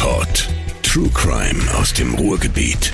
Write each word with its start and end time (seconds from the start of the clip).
Pod. 0.00 0.48
True 0.82 1.10
Crime 1.10 1.60
aus 1.78 1.92
dem 1.92 2.14
Ruhrgebiet. 2.14 2.90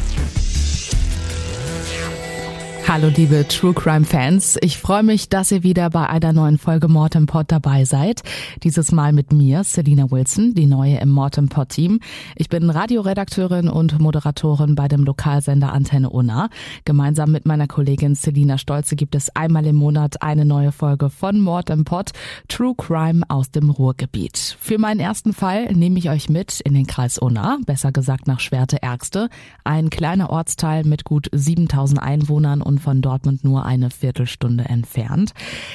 Hallo 2.88 3.08
liebe 3.08 3.46
True 3.48 3.74
Crime 3.74 4.04
Fans, 4.04 4.56
ich 4.62 4.78
freue 4.78 5.02
mich, 5.02 5.28
dass 5.28 5.50
ihr 5.50 5.64
wieder 5.64 5.90
bei 5.90 6.08
einer 6.08 6.32
neuen 6.32 6.56
Folge 6.56 6.86
Mortem 6.86 7.26
Pod 7.26 7.46
dabei 7.48 7.84
seid. 7.84 8.22
Dieses 8.62 8.92
Mal 8.92 9.12
mit 9.12 9.32
mir, 9.32 9.64
Selina 9.64 10.08
Wilson, 10.12 10.54
die 10.54 10.66
neue 10.66 10.98
im 10.98 11.08
Mortem 11.08 11.48
Pod 11.48 11.70
Team. 11.70 11.98
Ich 12.36 12.48
bin 12.48 12.70
Radioredakteurin 12.70 13.68
und 13.68 13.98
Moderatorin 13.98 14.76
bei 14.76 14.86
dem 14.86 15.02
Lokalsender 15.02 15.72
Antenne 15.72 16.10
Unna. 16.10 16.48
Gemeinsam 16.84 17.32
mit 17.32 17.44
meiner 17.44 17.66
Kollegin 17.66 18.14
Selina 18.14 18.56
Stolze 18.56 18.94
gibt 18.94 19.16
es 19.16 19.34
einmal 19.34 19.66
im 19.66 19.76
Monat 19.76 20.22
eine 20.22 20.44
neue 20.44 20.70
Folge 20.70 21.10
von 21.10 21.40
Mortem 21.40 21.84
Pod, 21.84 22.12
True 22.46 22.74
Crime 22.76 23.24
aus 23.28 23.50
dem 23.50 23.68
Ruhrgebiet. 23.68 24.56
Für 24.60 24.78
meinen 24.78 25.00
ersten 25.00 25.32
Fall 25.32 25.72
nehme 25.72 25.98
ich 25.98 26.08
euch 26.08 26.28
mit 26.30 26.60
in 26.60 26.74
den 26.74 26.86
Kreis 26.86 27.18
Unna, 27.18 27.58
besser 27.66 27.90
gesagt 27.90 28.28
nach 28.28 28.38
Schwerte-Ärgste, 28.38 29.28
ein 29.64 29.90
kleiner 29.90 30.30
Ortsteil 30.30 30.84
mit 30.84 31.02
gut 31.02 31.28
7000 31.32 32.00
Einwohnern 32.00 32.62
und 32.62 32.75
von 32.78 33.02
Dortmund 33.02 33.44
nur 33.44 33.64
eine 33.64 33.90
Viertelstunde 33.90 34.64
entfernt. 34.64 35.32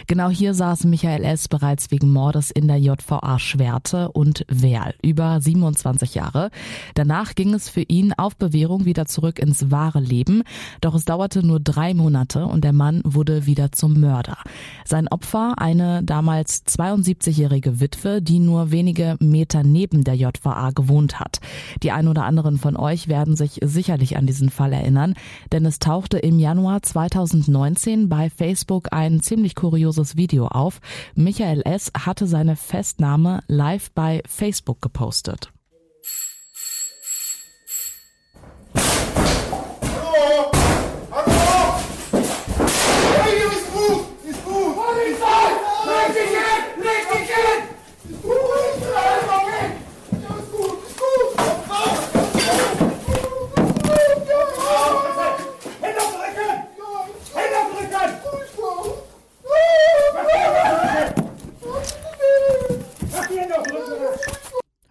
Genau 0.08 0.30
hier 0.30 0.54
saß 0.54 0.86
Michael 0.86 1.24
S. 1.24 1.48
bereits 1.48 1.92
wegen 1.92 2.12
Mordes 2.12 2.52
in 2.52 2.68
der 2.68 2.78
JVA 2.78 3.40
Schwerte 3.40 4.12
und 4.12 4.46
Werl 4.48 4.96
über 5.02 5.40
27 5.42 6.16
Jahre. 6.16 6.50
Danach 6.96 7.36
ging 7.36 7.54
es 7.54 7.70
für 7.70 7.82
ihn 7.82 8.14
auf 8.14 8.36
Bewährung 8.36 8.86
wieder 8.86 9.06
zurück 9.06 9.40
ins 9.40 9.72
wahre 9.72 10.00
Leben. 10.00 10.44
Doch 10.82 10.96
es 10.96 11.06
dauerte 11.06 11.46
nur 11.46 11.60
drei 11.60 11.94
Monate 11.94 12.46
und 12.46 12.64
der 12.64 12.74
Mann 12.74 13.02
wurde 13.04 13.46
wieder 13.46 13.72
zum 13.72 14.00
Mörder. 14.00 14.38
Sein 14.86 15.08
Opfer, 15.08 15.54
eine 15.58 16.04
damals 16.04 16.66
72-jährige 16.66 17.80
Witwe, 17.80 18.22
die 18.22 18.40
nur 18.40 18.72
wenige 18.72 19.16
Meter 19.20 19.64
neben 19.64 20.04
der 20.04 20.16
JVA 20.16 20.72
gewohnt 20.72 21.20
hat. 21.20 21.40
Die 21.84 21.92
ein 21.92 22.08
oder 22.08 22.26
anderen 22.26 22.58
von 22.58 22.76
euch 22.76 23.08
werden 23.08 23.36
sich 23.36 23.60
sicherlich 23.64 24.18
an 24.18 24.26
diesen 24.26 24.50
Fall 24.50 24.74
erinnern, 24.74 25.14
denn 25.52 25.66
es 25.66 25.80
tauchte 25.80 26.18
im 26.18 26.40
Januar 26.40 26.82
2019 26.92 28.10
bei 28.10 28.30
Facebook 28.30 28.90
ein 28.92 29.22
ziemlich 29.22 29.56
kurioses 29.56 30.18
Video 30.18 30.48
auf. 30.48 30.82
Michael 31.16 31.62
S. 31.62 31.90
hatte 31.98 32.28
seine 32.28 32.58
Festnahme 32.58 33.44
live 33.48 33.92
bei 33.92 34.22
Facebook 34.28 34.82
gepostet. 34.82 35.54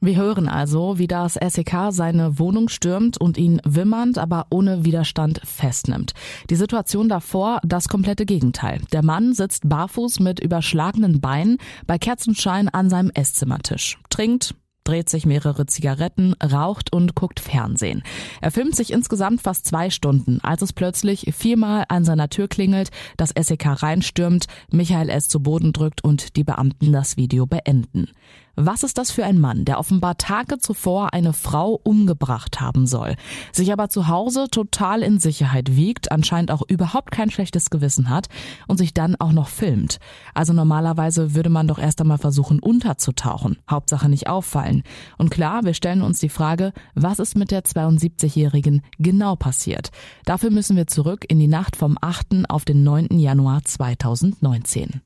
Wir 0.02 0.16
hören 0.16 0.48
also, 0.48 0.98
wie 0.98 1.06
das 1.06 1.34
SEK 1.34 1.90
seine 1.90 2.38
Wohnung 2.38 2.70
stürmt 2.70 3.20
und 3.20 3.36
ihn 3.36 3.60
wimmernd, 3.64 4.16
aber 4.16 4.46
ohne 4.48 4.86
Widerstand 4.86 5.42
festnimmt. 5.44 6.14
Die 6.48 6.56
Situation 6.56 7.10
davor 7.10 7.60
das 7.64 7.86
komplette 7.88 8.24
Gegenteil. 8.24 8.80
Der 8.92 9.04
Mann 9.04 9.34
sitzt 9.34 9.68
barfuß 9.68 10.20
mit 10.20 10.40
überschlagenen 10.40 11.20
Beinen 11.20 11.58
bei 11.86 11.98
Kerzenschein 11.98 12.70
an 12.70 12.88
seinem 12.88 13.10
Esszimmertisch, 13.12 13.98
trinkt, 14.08 14.54
dreht 14.84 15.08
sich 15.08 15.26
mehrere 15.26 15.66
Zigaretten, 15.66 16.34
raucht 16.34 16.92
und 16.92 17.14
guckt 17.14 17.40
Fernsehen. 17.40 18.02
Er 18.40 18.50
filmt 18.50 18.76
sich 18.76 18.92
insgesamt 18.92 19.42
fast 19.42 19.66
zwei 19.66 19.90
Stunden, 19.90 20.40
als 20.42 20.62
es 20.62 20.72
plötzlich 20.72 21.32
viermal 21.36 21.84
an 21.88 22.04
seiner 22.04 22.28
Tür 22.28 22.48
klingelt, 22.48 22.90
das 23.16 23.30
SEK 23.38 23.82
reinstürmt, 23.82 24.46
Michael 24.70 25.10
S. 25.10 25.28
zu 25.28 25.40
Boden 25.40 25.72
drückt 25.72 26.02
und 26.02 26.36
die 26.36 26.44
Beamten 26.44 26.92
das 26.92 27.16
Video 27.16 27.46
beenden. 27.46 28.10
Was 28.56 28.82
ist 28.82 28.98
das 28.98 29.10
für 29.10 29.24
ein 29.24 29.40
Mann, 29.40 29.64
der 29.64 29.78
offenbar 29.78 30.18
Tage 30.18 30.58
zuvor 30.58 31.12
eine 31.12 31.32
Frau 31.32 31.80
umgebracht 31.82 32.60
haben 32.60 32.86
soll, 32.86 33.16
sich 33.52 33.72
aber 33.72 33.88
zu 33.88 34.08
Hause 34.08 34.48
total 34.50 35.02
in 35.02 35.18
Sicherheit 35.18 35.76
wiegt, 35.76 36.12
anscheinend 36.12 36.50
auch 36.50 36.62
überhaupt 36.68 37.10
kein 37.10 37.30
schlechtes 37.30 37.70
Gewissen 37.70 38.10
hat 38.10 38.28
und 38.66 38.76
sich 38.76 38.92
dann 38.92 39.16
auch 39.16 39.32
noch 39.32 39.48
filmt? 39.48 39.98
Also 40.34 40.52
normalerweise 40.52 41.34
würde 41.34 41.50
man 41.50 41.68
doch 41.68 41.78
erst 41.78 42.00
einmal 42.00 42.18
versuchen 42.18 42.60
unterzutauchen, 42.60 43.58
Hauptsache 43.70 44.08
nicht 44.08 44.28
auffallen. 44.28 44.82
Und 45.16 45.30
klar, 45.30 45.64
wir 45.64 45.74
stellen 45.74 46.02
uns 46.02 46.18
die 46.18 46.28
Frage, 46.28 46.72
was 46.94 47.18
ist 47.18 47.36
mit 47.36 47.50
der 47.50 47.64
72-Jährigen 47.64 48.82
genau 48.98 49.36
passiert? 49.36 49.90
Dafür 50.24 50.50
müssen 50.50 50.76
wir 50.76 50.86
zurück 50.86 51.24
in 51.28 51.38
die 51.38 51.48
Nacht 51.48 51.76
vom 51.76 51.96
8. 52.00 52.48
auf 52.48 52.64
den 52.64 52.82
9. 52.82 53.18
Januar 53.18 53.64
2019. 53.64 55.00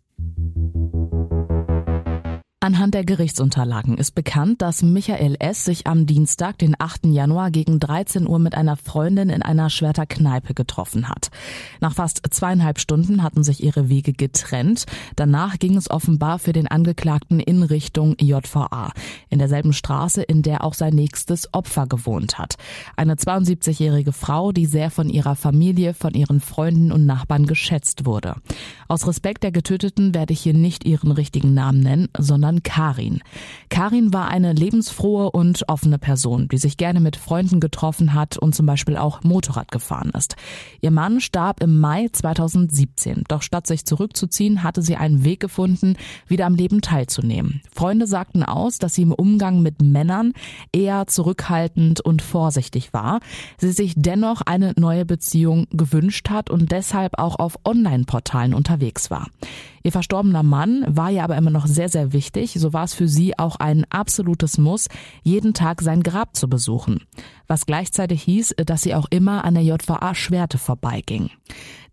Anhand 2.64 2.94
der 2.94 3.04
Gerichtsunterlagen 3.04 3.98
ist 3.98 4.14
bekannt, 4.14 4.62
dass 4.62 4.82
Michael 4.82 5.36
S. 5.38 5.66
sich 5.66 5.86
am 5.86 6.06
Dienstag, 6.06 6.56
den 6.56 6.74
8. 6.78 7.04
Januar 7.04 7.50
gegen 7.50 7.78
13 7.78 8.26
Uhr 8.26 8.38
mit 8.38 8.54
einer 8.54 8.78
Freundin 8.78 9.28
in 9.28 9.42
einer 9.42 9.68
Schwerter 9.68 10.06
Kneipe 10.06 10.54
getroffen 10.54 11.10
hat. 11.10 11.28
Nach 11.82 11.92
fast 11.92 12.22
zweieinhalb 12.30 12.80
Stunden 12.80 13.22
hatten 13.22 13.44
sich 13.44 13.62
ihre 13.62 13.90
Wege 13.90 14.14
getrennt. 14.14 14.86
Danach 15.14 15.58
ging 15.58 15.76
es 15.76 15.90
offenbar 15.90 16.38
für 16.38 16.54
den 16.54 16.66
Angeklagten 16.66 17.38
in 17.38 17.62
Richtung 17.62 18.16
JVA, 18.18 18.92
in 19.28 19.40
derselben 19.40 19.74
Straße, 19.74 20.22
in 20.22 20.40
der 20.40 20.64
auch 20.64 20.72
sein 20.72 20.94
nächstes 20.94 21.52
Opfer 21.52 21.86
gewohnt 21.86 22.38
hat. 22.38 22.54
Eine 22.96 23.16
72-jährige 23.16 24.12
Frau, 24.12 24.52
die 24.52 24.64
sehr 24.64 24.90
von 24.90 25.10
ihrer 25.10 25.36
Familie, 25.36 25.92
von 25.92 26.14
ihren 26.14 26.40
Freunden 26.40 26.92
und 26.92 27.04
Nachbarn 27.04 27.44
geschätzt 27.44 28.06
wurde. 28.06 28.36
Aus 28.88 29.06
Respekt 29.06 29.42
der 29.42 29.52
Getöteten 29.52 30.14
werde 30.14 30.32
ich 30.32 30.40
hier 30.40 30.54
nicht 30.54 30.86
ihren 30.86 31.12
richtigen 31.12 31.52
Namen 31.52 31.80
nennen, 31.80 32.08
sondern 32.16 32.53
an 32.54 32.62
Karin. 32.62 33.20
Karin 33.68 34.12
war 34.12 34.28
eine 34.28 34.52
lebensfrohe 34.52 35.30
und 35.30 35.68
offene 35.68 35.98
Person, 35.98 36.48
die 36.48 36.58
sich 36.58 36.76
gerne 36.76 37.00
mit 37.00 37.16
Freunden 37.16 37.60
getroffen 37.60 38.14
hat 38.14 38.38
und 38.38 38.54
zum 38.54 38.66
Beispiel 38.66 38.96
auch 38.96 39.22
Motorrad 39.24 39.72
gefahren 39.72 40.12
ist. 40.16 40.36
Ihr 40.80 40.90
Mann 40.90 41.20
starb 41.20 41.62
im 41.62 41.80
Mai 41.80 42.08
2017, 42.12 43.24
doch 43.28 43.42
statt 43.42 43.66
sich 43.66 43.84
zurückzuziehen, 43.84 44.62
hatte 44.62 44.82
sie 44.82 44.96
einen 44.96 45.24
Weg 45.24 45.40
gefunden, 45.40 45.96
wieder 46.28 46.46
am 46.46 46.54
Leben 46.54 46.80
teilzunehmen. 46.80 47.62
Freunde 47.74 48.06
sagten 48.06 48.44
aus, 48.44 48.78
dass 48.78 48.94
sie 48.94 49.02
im 49.02 49.12
Umgang 49.12 49.62
mit 49.62 49.82
Männern 49.82 50.32
eher 50.72 51.06
zurückhaltend 51.06 52.00
und 52.00 52.22
vorsichtig 52.22 52.92
war, 52.92 53.20
sie 53.58 53.72
sich 53.72 53.94
dennoch 53.96 54.42
eine 54.42 54.74
neue 54.76 55.04
Beziehung 55.04 55.66
gewünscht 55.72 56.30
hat 56.30 56.50
und 56.50 56.70
deshalb 56.70 57.18
auch 57.18 57.38
auf 57.38 57.58
Online-Portalen 57.64 58.54
unterwegs 58.54 59.10
war. 59.10 59.28
Ihr 59.86 59.92
verstorbener 59.92 60.42
Mann 60.42 60.82
war 60.88 61.10
ihr 61.10 61.22
aber 61.22 61.36
immer 61.36 61.50
noch 61.50 61.66
sehr, 61.66 61.90
sehr 61.90 62.14
wichtig. 62.14 62.43
So 62.52 62.72
war 62.72 62.84
es 62.84 62.94
für 62.94 63.08
sie 63.08 63.38
auch 63.38 63.56
ein 63.56 63.86
absolutes 63.90 64.58
Muss, 64.58 64.88
jeden 65.22 65.54
Tag 65.54 65.80
sein 65.82 66.02
Grab 66.02 66.36
zu 66.36 66.48
besuchen. 66.48 67.02
Was 67.46 67.66
gleichzeitig 67.66 68.22
hieß, 68.22 68.54
dass 68.66 68.82
sie 68.82 68.94
auch 68.94 69.06
immer 69.10 69.44
an 69.44 69.54
der 69.54 69.64
JVA 69.64 70.14
Schwerte 70.14 70.58
vorbeiging. 70.58 71.30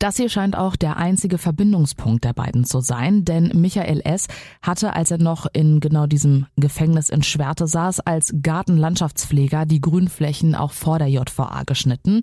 Das 0.01 0.17
hier 0.17 0.29
scheint 0.29 0.57
auch 0.57 0.75
der 0.75 0.97
einzige 0.97 1.38
Verbindungspunkt 1.38 2.23
der 2.23 2.34
beiden 2.34 2.66
zu 2.66 2.81
sein, 2.81 3.23
denn 3.23 3.51
Michael 3.53 4.01
S. 4.03 4.25
hatte, 4.63 4.94
als 4.94 5.12
er 5.12 5.19
noch 5.19 5.45
in 5.53 5.79
genau 5.79 6.07
diesem 6.07 6.47
Gefängnis 6.56 7.09
in 7.09 7.22
Schwerte 7.22 7.67
saß, 7.67 8.00
als 8.00 8.34
Gartenlandschaftspfleger 8.41 9.67
die 9.67 9.79
Grünflächen 9.79 10.56
auch 10.56 10.72
vor 10.72 10.97
der 10.97 11.07
JVA 11.07 11.61
geschnitten 11.67 12.22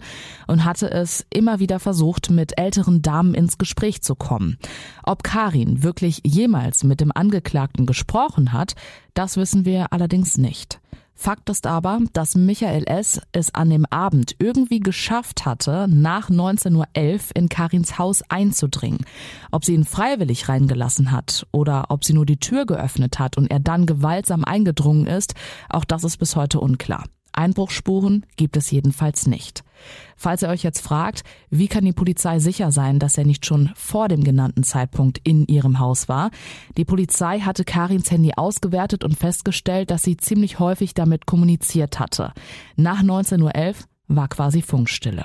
und 0.48 0.64
hatte 0.64 0.90
es 0.90 1.24
immer 1.32 1.60
wieder 1.60 1.78
versucht, 1.78 2.30
mit 2.30 2.58
älteren 2.58 3.00
Damen 3.00 3.34
ins 3.34 3.58
Gespräch 3.58 4.02
zu 4.02 4.16
kommen. 4.16 4.58
Ob 5.04 5.22
Karin 5.22 5.84
wirklich 5.84 6.22
jemals 6.26 6.82
mit 6.82 7.00
dem 7.00 7.12
Angeklagten 7.14 7.86
gesprochen 7.86 8.52
hat, 8.52 8.74
das 9.14 9.36
wissen 9.36 9.64
wir 9.64 9.92
allerdings 9.92 10.36
nicht. 10.36 10.80
Fakt 11.20 11.50
ist 11.50 11.66
aber, 11.66 11.98
dass 12.12 12.36
Michael 12.36 12.84
S. 12.86 13.20
es 13.32 13.52
an 13.52 13.70
dem 13.70 13.84
Abend 13.86 14.36
irgendwie 14.38 14.78
geschafft 14.78 15.46
hatte, 15.46 15.88
nach 15.88 16.30
19.11 16.30 16.76
Uhr 16.76 16.86
in 17.34 17.48
Karins 17.48 17.98
Haus 17.98 18.22
einzudringen. 18.28 19.00
Ob 19.50 19.64
sie 19.64 19.74
ihn 19.74 19.84
freiwillig 19.84 20.48
reingelassen 20.48 21.10
hat 21.10 21.44
oder 21.50 21.86
ob 21.88 22.04
sie 22.04 22.12
nur 22.12 22.24
die 22.24 22.38
Tür 22.38 22.66
geöffnet 22.66 23.18
hat 23.18 23.36
und 23.36 23.50
er 23.50 23.58
dann 23.58 23.84
gewaltsam 23.84 24.44
eingedrungen 24.44 25.08
ist, 25.08 25.34
auch 25.68 25.84
das 25.84 26.04
ist 26.04 26.18
bis 26.18 26.36
heute 26.36 26.60
unklar. 26.60 27.02
Einbruchspuren 27.38 28.26
gibt 28.36 28.56
es 28.56 28.70
jedenfalls 28.70 29.26
nicht. 29.26 29.62
Falls 30.16 30.42
ihr 30.42 30.48
euch 30.48 30.64
jetzt 30.64 30.80
fragt, 30.80 31.22
wie 31.50 31.68
kann 31.68 31.84
die 31.84 31.92
Polizei 31.92 32.40
sicher 32.40 32.72
sein, 32.72 32.98
dass 32.98 33.16
er 33.16 33.24
nicht 33.24 33.46
schon 33.46 33.70
vor 33.76 34.08
dem 34.08 34.24
genannten 34.24 34.64
Zeitpunkt 34.64 35.20
in 35.22 35.46
ihrem 35.46 35.78
Haus 35.78 36.08
war? 36.08 36.30
Die 36.76 36.84
Polizei 36.84 37.40
hatte 37.40 37.64
Karins 37.64 38.10
Handy 38.10 38.32
ausgewertet 38.36 39.04
und 39.04 39.16
festgestellt, 39.16 39.92
dass 39.92 40.02
sie 40.02 40.16
ziemlich 40.16 40.58
häufig 40.58 40.94
damit 40.94 41.26
kommuniziert 41.26 42.00
hatte. 42.00 42.32
Nach 42.74 43.02
19.11 43.02 43.42
Uhr 43.42 43.74
war 44.08 44.28
quasi 44.28 44.60
Funkstille. 44.60 45.24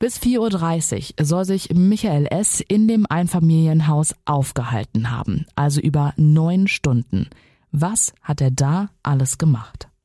Bis 0.00 0.18
4.30 0.18 1.20
Uhr 1.20 1.24
soll 1.24 1.44
sich 1.44 1.70
Michael 1.72 2.26
S. 2.26 2.60
in 2.60 2.88
dem 2.88 3.06
Einfamilienhaus 3.08 4.14
aufgehalten 4.24 5.12
haben, 5.12 5.46
also 5.54 5.80
über 5.80 6.12
neun 6.16 6.66
Stunden. 6.66 7.28
Was 7.70 8.12
hat 8.20 8.40
er 8.40 8.50
da 8.50 8.88
alles 9.02 9.38
gemacht? 9.38 9.88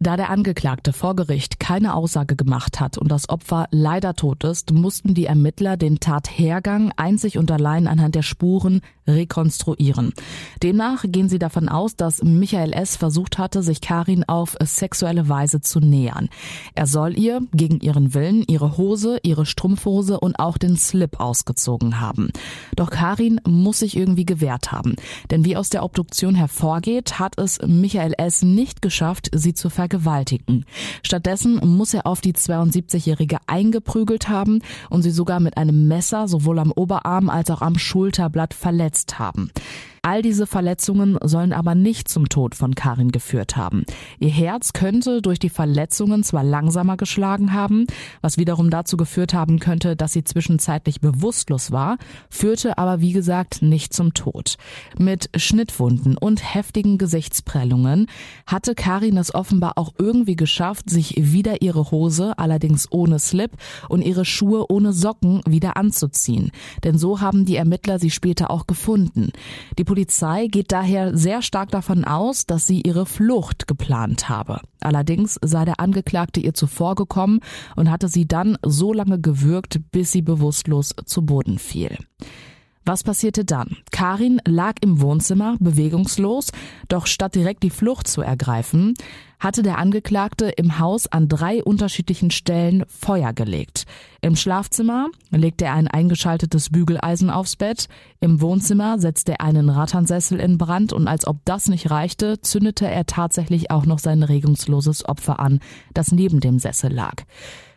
Da 0.00 0.16
der 0.16 0.30
Angeklagte 0.30 0.92
vor 0.92 1.16
Gericht 1.16 1.58
keine 1.58 1.94
Aussage 1.94 2.36
gemacht 2.36 2.78
hat 2.78 2.98
und 2.98 3.10
das 3.10 3.28
Opfer 3.28 3.66
leider 3.72 4.14
tot 4.14 4.44
ist, 4.44 4.72
mussten 4.72 5.12
die 5.12 5.26
Ermittler 5.26 5.76
den 5.76 5.98
Tathergang 5.98 6.92
einzig 6.96 7.36
und 7.36 7.50
allein 7.50 7.88
anhand 7.88 8.14
der 8.14 8.22
Spuren 8.22 8.80
rekonstruieren. 9.08 10.12
Demnach 10.62 11.04
gehen 11.08 11.28
sie 11.28 11.38
davon 11.38 11.68
aus, 11.68 11.96
dass 11.96 12.22
Michael 12.22 12.72
S. 12.74 12.94
versucht 12.94 13.38
hatte, 13.38 13.62
sich 13.62 13.80
Karin 13.80 14.22
auf 14.24 14.56
sexuelle 14.62 15.28
Weise 15.28 15.60
zu 15.62 15.80
nähern. 15.80 16.28
Er 16.74 16.86
soll 16.86 17.18
ihr 17.18 17.40
gegen 17.52 17.80
ihren 17.80 18.14
Willen 18.14 18.44
ihre 18.46 18.76
Hose, 18.76 19.18
ihre 19.22 19.46
Strumpfhose 19.46 20.20
und 20.20 20.38
auch 20.38 20.58
den 20.58 20.76
Slip 20.76 21.18
ausgezogen 21.18 22.00
haben. 22.00 22.30
Doch 22.76 22.90
Karin 22.90 23.40
muss 23.48 23.80
sich 23.80 23.96
irgendwie 23.96 24.26
gewehrt 24.26 24.70
haben. 24.70 24.94
Denn 25.30 25.44
wie 25.44 25.56
aus 25.56 25.70
der 25.70 25.82
Obduktion 25.82 26.34
hervorgeht, 26.34 27.18
hat 27.18 27.38
es 27.38 27.58
Michael 27.66 28.12
S. 28.18 28.42
nicht 28.42 28.82
geschafft, 28.82 29.30
sie 29.34 29.54
zu 29.54 29.70
vergewaltigen. 29.70 29.87
Stattdessen 31.02 31.60
muss 31.66 31.94
er 31.94 32.06
auf 32.06 32.20
die 32.20 32.32
72-Jährige 32.32 33.38
eingeprügelt 33.46 34.28
haben 34.28 34.60
und 34.90 35.02
sie 35.02 35.10
sogar 35.10 35.40
mit 35.40 35.56
einem 35.56 35.88
Messer 35.88 36.28
sowohl 36.28 36.58
am 36.58 36.72
Oberarm 36.72 37.28
als 37.28 37.50
auch 37.50 37.62
am 37.62 37.78
Schulterblatt 37.78 38.54
verletzt 38.54 39.18
haben. 39.18 39.50
All 40.02 40.22
diese 40.22 40.46
Verletzungen 40.46 41.18
sollen 41.22 41.52
aber 41.52 41.74
nicht 41.74 42.08
zum 42.08 42.28
Tod 42.28 42.54
von 42.54 42.74
Karin 42.74 43.10
geführt 43.10 43.56
haben. 43.56 43.84
Ihr 44.18 44.30
Herz 44.30 44.72
könnte 44.72 45.22
durch 45.22 45.38
die 45.38 45.48
Verletzungen 45.48 46.22
zwar 46.22 46.44
langsamer 46.44 46.96
geschlagen 46.96 47.52
haben, 47.52 47.86
was 48.20 48.38
wiederum 48.38 48.70
dazu 48.70 48.96
geführt 48.96 49.34
haben 49.34 49.58
könnte, 49.58 49.96
dass 49.96 50.12
sie 50.12 50.24
zwischenzeitlich 50.24 51.00
bewusstlos 51.00 51.72
war, 51.72 51.98
führte 52.30 52.78
aber 52.78 53.00
wie 53.00 53.12
gesagt 53.12 53.62
nicht 53.62 53.92
zum 53.92 54.14
Tod. 54.14 54.56
Mit 54.98 55.30
Schnittwunden 55.36 56.16
und 56.16 56.54
heftigen 56.54 56.98
Gesichtsprellungen 56.98 58.06
hatte 58.46 58.74
Karin 58.74 59.16
es 59.16 59.34
offenbar 59.34 59.72
auch 59.76 59.94
irgendwie 59.98 60.36
geschafft, 60.36 60.90
sich 60.90 61.14
wieder 61.16 61.62
ihre 61.62 61.90
Hose, 61.90 62.38
allerdings 62.38 62.86
ohne 62.90 63.18
Slip, 63.18 63.52
und 63.88 64.02
ihre 64.02 64.24
Schuhe 64.24 64.66
ohne 64.68 64.92
Socken 64.92 65.40
wieder 65.46 65.76
anzuziehen. 65.76 66.50
Denn 66.84 66.98
so 66.98 67.20
haben 67.20 67.44
die 67.44 67.56
Ermittler 67.56 67.98
sie 67.98 68.10
später 68.10 68.50
auch 68.50 68.66
gefunden. 68.66 69.32
Die 69.78 69.84
Polizei 69.88 70.48
geht 70.48 70.70
daher 70.70 71.16
sehr 71.16 71.40
stark 71.40 71.70
davon 71.70 72.04
aus, 72.04 72.44
dass 72.44 72.66
sie 72.66 72.82
ihre 72.82 73.06
Flucht 73.06 73.66
geplant 73.66 74.28
habe. 74.28 74.60
Allerdings 74.80 75.38
sei 75.42 75.64
der 75.64 75.80
Angeklagte 75.80 76.40
ihr 76.40 76.52
zuvorgekommen 76.52 77.40
und 77.74 77.90
hatte 77.90 78.08
sie 78.08 78.28
dann 78.28 78.58
so 78.62 78.92
lange 78.92 79.18
gewürgt, 79.18 79.80
bis 79.90 80.12
sie 80.12 80.20
bewusstlos 80.20 80.94
zu 81.06 81.24
Boden 81.24 81.58
fiel. 81.58 81.96
Was 82.88 83.02
passierte 83.02 83.44
dann? 83.44 83.76
Karin 83.92 84.40
lag 84.46 84.76
im 84.80 85.02
Wohnzimmer 85.02 85.56
bewegungslos, 85.60 86.52
doch 86.88 87.06
statt 87.06 87.34
direkt 87.34 87.62
die 87.62 87.68
Flucht 87.68 88.08
zu 88.08 88.22
ergreifen, 88.22 88.94
hatte 89.38 89.62
der 89.62 89.76
Angeklagte 89.76 90.46
im 90.46 90.78
Haus 90.78 91.06
an 91.06 91.28
drei 91.28 91.62
unterschiedlichen 91.62 92.30
Stellen 92.30 92.86
Feuer 92.88 93.34
gelegt. 93.34 93.84
Im 94.22 94.36
Schlafzimmer 94.36 95.08
legte 95.30 95.66
er 95.66 95.74
ein 95.74 95.86
eingeschaltetes 95.86 96.70
Bügeleisen 96.70 97.28
aufs 97.28 97.56
Bett, 97.56 97.88
im 98.20 98.40
Wohnzimmer 98.40 98.98
setzte 98.98 99.32
er 99.32 99.42
einen 99.42 99.68
Ratternsessel 99.68 100.40
in 100.40 100.56
Brand 100.56 100.94
und 100.94 101.08
als 101.08 101.26
ob 101.26 101.44
das 101.44 101.68
nicht 101.68 101.90
reichte, 101.90 102.40
zündete 102.40 102.88
er 102.88 103.04
tatsächlich 103.04 103.70
auch 103.70 103.84
noch 103.84 103.98
sein 103.98 104.22
regungsloses 104.22 105.06
Opfer 105.06 105.40
an, 105.40 105.60
das 105.92 106.10
neben 106.10 106.40
dem 106.40 106.58
Sessel 106.58 106.90
lag. 106.90 107.24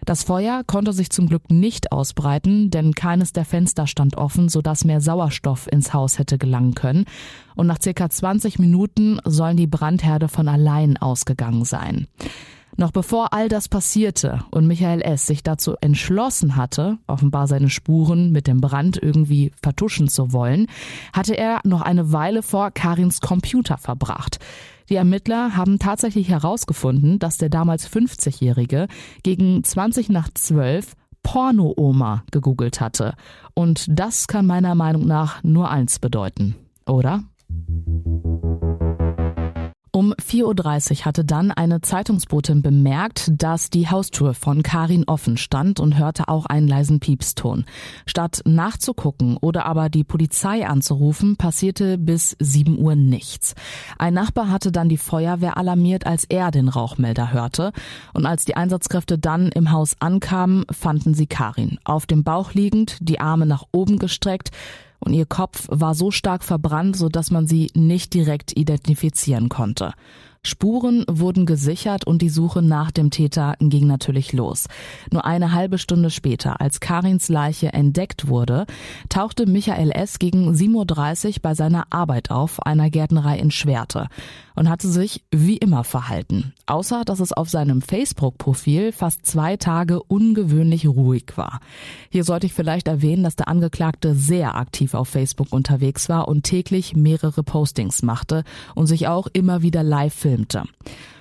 Das 0.03 0.24
Feuer 0.24 0.63
konnte 0.65 0.94
sich 0.94 1.12
zum 1.12 1.27
Glück 1.27 1.51
nicht 1.51 1.92
ausbreiten, 1.92 2.71
denn 2.71 2.94
keines 2.94 3.33
der 3.33 3.45
Fenster 3.45 3.86
stand 3.86 4.18
offen, 4.18 4.50
sodass 4.50 4.83
mehr 4.83 5.00
Sauerstoff 5.00 5.68
ins 5.71 5.94
Haus 5.94 6.18
hätte 6.18 6.39
gelangen 6.39 6.74
können. 6.74 7.06
Und 7.56 7.68
nach 7.68 7.80
circa 7.81 8.09
20 8.09 8.57
Minuten 8.57 9.19
sollen 9.25 9.57
die 9.57 9.68
Brandherde 9.68 10.27
von 10.27 10.48
allein 10.48 10.98
ausgegangen 10.98 11.65
sein. 11.65 12.07
Noch 12.77 12.92
bevor 12.92 13.33
all 13.33 13.50
das 13.50 13.68
passierte 13.68 14.44
und 14.50 14.65
Michael 14.65 15.01
S. 15.01 15.27
sich 15.27 15.44
dazu 15.44 15.75
entschlossen 15.81 16.56
hatte, 16.56 16.97
offenbar 17.06 17.47
seine 17.47 17.69
Spuren 17.69 18.31
mit 18.31 18.47
dem 18.47 18.62
Brand 18.62 18.97
irgendwie 19.01 19.51
vertuschen 19.62 20.07
zu 20.07 20.31
wollen, 20.31 20.68
hatte 21.13 21.38
er 21.38 21.59
noch 21.63 21.81
eine 21.81 22.12
Weile 22.12 22.42
vor 22.42 22.71
Karins 22.71 23.19
Computer 23.19 23.77
verbracht. 23.77 24.39
Die 24.89 24.95
Ermittler 24.95 25.56
haben 25.56 25.80
tatsächlich 25.80 26.30
herausgefunden, 26.30 27.19
dass 27.19 27.38
der 27.38 27.50
damals 27.50 27.89
50-Jährige 27.89 28.88
gegen 29.24 29.63
20 29.63 30.10
nach 30.10 30.30
12 30.33 30.94
Porno-Oma 31.24 32.24
gegoogelt 32.31 32.81
hatte. 32.81 33.13
Und 33.54 33.86
das 33.89 34.28
kann 34.28 34.45
meiner 34.45 34.75
Meinung 34.75 35.06
nach 35.06 35.44
nur 35.44 35.69
eins 35.69 36.00
bedeuten, 36.00 36.56
oder? 36.86 37.24
Um 40.01 40.13
4.30 40.13 40.92
Uhr 41.01 41.06
hatte 41.06 41.24
dann 41.24 41.51
eine 41.51 41.81
Zeitungsbotin 41.81 42.63
bemerkt, 42.63 43.31
dass 43.38 43.69
die 43.69 43.88
Haustür 43.88 44.33
von 44.33 44.63
Karin 44.63 45.03
offen 45.06 45.38
stand 45.38 45.80
und 45.80 45.95
hörte 45.95 46.27
auch 46.27 46.48
einen 46.48 46.68
leisen 46.68 47.00
Piepston. 47.00 47.65
Statt 48.07 48.42
nachzugucken 48.44 49.38
oder 49.38 49.68
aber 49.68 49.89
die 49.89 50.03
Polizei 50.03 50.65
anzurufen, 50.65 51.36
passierte 51.36 52.00
bis 52.00 52.36
7 52.39 52.80
Uhr 52.80 52.95
nichts. 52.95 53.53
Ein 54.00 54.15
Nachbar 54.15 54.50
hatte 54.50 54.71
dann 54.71 54.89
die 54.89 54.98
Feuerwehr 54.98 55.56
alarmiert, 55.57 56.07
als 56.07 56.24
er 56.24 56.50
den 56.50 56.68
Rauchmelder 56.68 57.31
hörte. 57.31 57.71
Und 58.15 58.25
als 58.25 58.44
die 58.44 58.56
Einsatzkräfte 58.56 59.19
dann 59.19 59.50
im 59.50 59.69
Haus 59.69 59.97
ankamen, 60.00 60.65
fanden 60.71 61.13
sie 61.13 61.27
Karin. 61.27 61.77
Auf 61.83 62.07
dem 62.07 62.24
Bauch 62.24 62.56
liegend, 62.56 62.97
die 63.01 63.19
Arme 63.19 63.45
nach 63.45 63.65
oben 63.71 64.00
gestreckt, 64.00 64.50
und 65.03 65.13
ihr 65.13 65.25
Kopf 65.25 65.68
war 65.69 65.95
so 65.95 66.12
stark 66.12 66.44
verbrannt, 66.44 66.95
so 66.95 67.09
dass 67.09 67.31
man 67.31 67.48
sie 67.48 67.71
nicht 67.74 68.13
direkt 68.13 68.57
identifizieren 68.57 69.50
konnte. 69.50 69.94
Spuren 70.43 71.05
wurden 71.07 71.45
gesichert 71.45 72.07
und 72.07 72.23
die 72.23 72.29
Suche 72.29 72.63
nach 72.63 72.89
dem 72.89 73.11
Täter 73.11 73.53
ging 73.59 73.85
natürlich 73.85 74.33
los. 74.33 74.67
Nur 75.11 75.23
eine 75.23 75.51
halbe 75.51 75.77
Stunde 75.77 76.09
später, 76.09 76.59
als 76.59 76.79
Karins 76.79 77.29
Leiche 77.29 77.73
entdeckt 77.73 78.27
wurde, 78.27 78.65
tauchte 79.07 79.45
Michael 79.45 79.91
S. 79.91 80.17
gegen 80.17 80.51
7.30 80.51 81.27
Uhr 81.27 81.33
bei 81.43 81.53
seiner 81.53 81.85
Arbeit 81.91 82.31
auf, 82.31 82.59
einer 82.65 82.89
Gärtnerei 82.89 83.38
in 83.38 83.51
Schwerte, 83.51 84.07
und 84.55 84.67
hatte 84.67 84.88
sich 84.88 85.23
wie 85.31 85.57
immer 85.57 85.83
verhalten. 85.83 86.53
Außer, 86.65 87.03
dass 87.05 87.19
es 87.19 87.33
auf 87.33 87.49
seinem 87.49 87.81
Facebook-Profil 87.81 88.91
fast 88.91 89.25
zwei 89.25 89.57
Tage 89.57 90.01
ungewöhnlich 90.01 90.87
ruhig 90.87 91.25
war. 91.35 91.59
Hier 92.09 92.23
sollte 92.23 92.47
ich 92.47 92.53
vielleicht 92.53 92.87
erwähnen, 92.87 93.23
dass 93.23 93.35
der 93.35 93.47
Angeklagte 93.47 94.15
sehr 94.15 94.55
aktiv 94.55 94.95
auf 94.95 95.07
Facebook 95.07 95.51
unterwegs 95.51 96.09
war 96.09 96.27
und 96.27 96.44
täglich 96.44 96.95
mehrere 96.95 97.44
Postings 97.44 98.01
machte 98.01 98.44
und 98.73 98.87
sich 98.87 99.07
auch 99.07 99.27
immer 99.31 99.61
wieder 99.61 99.83
live 99.83 100.13
filmte. 100.31 100.64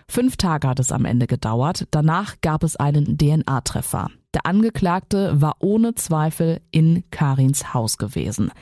Fünf 0.08 0.36
Tage 0.36 0.68
hat 0.68 0.80
es 0.80 0.92
am 0.92 1.04
Ende 1.04 1.26
gedauert. 1.26 1.86
Danach 1.90 2.36
gab 2.40 2.62
es 2.62 2.76
einen 2.76 3.16
DNA-Treffer. 3.18 4.08
Der 4.34 4.46
Angeklagte 4.46 5.40
war 5.40 5.56
ohne 5.58 5.94
Zweifel 5.96 6.60
in 6.70 7.02
Karins 7.10 7.74
Haus 7.74 7.98
gewesen. 7.98 8.52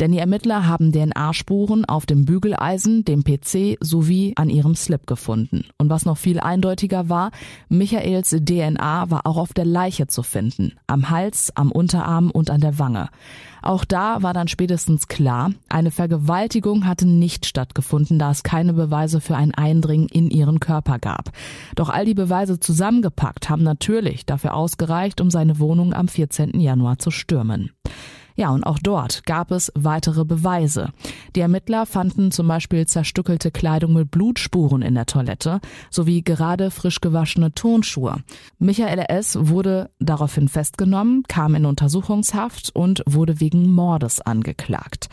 Denn 0.00 0.12
die 0.12 0.18
Ermittler 0.18 0.66
haben 0.66 0.92
DNA-Spuren 0.92 1.84
auf 1.84 2.06
dem 2.06 2.24
Bügeleisen, 2.24 3.04
dem 3.04 3.24
PC 3.24 3.78
sowie 3.80 4.32
an 4.36 4.50
ihrem 4.50 4.74
Slip 4.74 5.06
gefunden. 5.06 5.64
Und 5.78 5.90
was 5.90 6.04
noch 6.04 6.18
viel 6.18 6.40
eindeutiger 6.40 7.08
war, 7.08 7.30
Michaels 7.68 8.30
DNA 8.30 9.10
war 9.10 9.26
auch 9.26 9.36
auf 9.36 9.52
der 9.54 9.64
Leiche 9.64 10.06
zu 10.06 10.22
finden. 10.22 10.72
Am 10.86 11.10
Hals, 11.10 11.52
am 11.54 11.72
Unterarm 11.72 12.30
und 12.30 12.50
an 12.50 12.60
der 12.60 12.78
Wange. 12.78 13.08
Auch 13.62 13.84
da 13.84 14.22
war 14.22 14.32
dann 14.32 14.46
spätestens 14.46 15.08
klar, 15.08 15.50
eine 15.68 15.90
Vergewaltigung 15.90 16.86
hatte 16.86 17.06
nicht 17.08 17.46
stattgefunden, 17.46 18.18
da 18.18 18.30
es 18.30 18.44
keine 18.44 18.72
Beweise 18.72 19.20
für 19.20 19.36
ein 19.36 19.52
Eindringen 19.52 20.08
in 20.08 20.30
ihren 20.30 20.60
Körper 20.60 21.00
gab. 21.00 21.32
Doch 21.74 21.88
all 21.88 22.04
die 22.04 22.14
Beweise 22.14 22.60
zusammengepackt 22.60 23.50
haben 23.50 23.64
natürlich 23.64 24.24
dafür 24.24 24.54
ausgereicht, 24.54 25.20
um 25.20 25.30
seine 25.30 25.58
Wohnung 25.58 25.94
am 25.94 26.06
14. 26.06 26.60
Januar 26.60 26.98
zu 26.98 27.10
stürmen. 27.10 27.70
Ja, 28.36 28.50
und 28.50 28.64
auch 28.64 28.78
dort 28.78 29.24
gab 29.24 29.50
es 29.50 29.72
weitere 29.74 30.24
Beweise. 30.24 30.92
Die 31.34 31.40
Ermittler 31.40 31.86
fanden 31.86 32.30
zum 32.30 32.46
Beispiel 32.46 32.86
zerstückelte 32.86 33.50
Kleidung 33.50 33.94
mit 33.94 34.10
Blutspuren 34.10 34.82
in 34.82 34.94
der 34.94 35.06
Toilette 35.06 35.60
sowie 35.90 36.22
gerade 36.22 36.70
frisch 36.70 37.00
gewaschene 37.00 37.52
Turnschuhe. 37.52 38.22
Michael 38.58 39.04
S. 39.08 39.38
wurde 39.40 39.90
daraufhin 39.98 40.48
festgenommen, 40.48 41.22
kam 41.28 41.54
in 41.54 41.64
Untersuchungshaft 41.64 42.70
und 42.74 43.02
wurde 43.06 43.40
wegen 43.40 43.70
Mordes 43.70 44.20
angeklagt. 44.20 45.08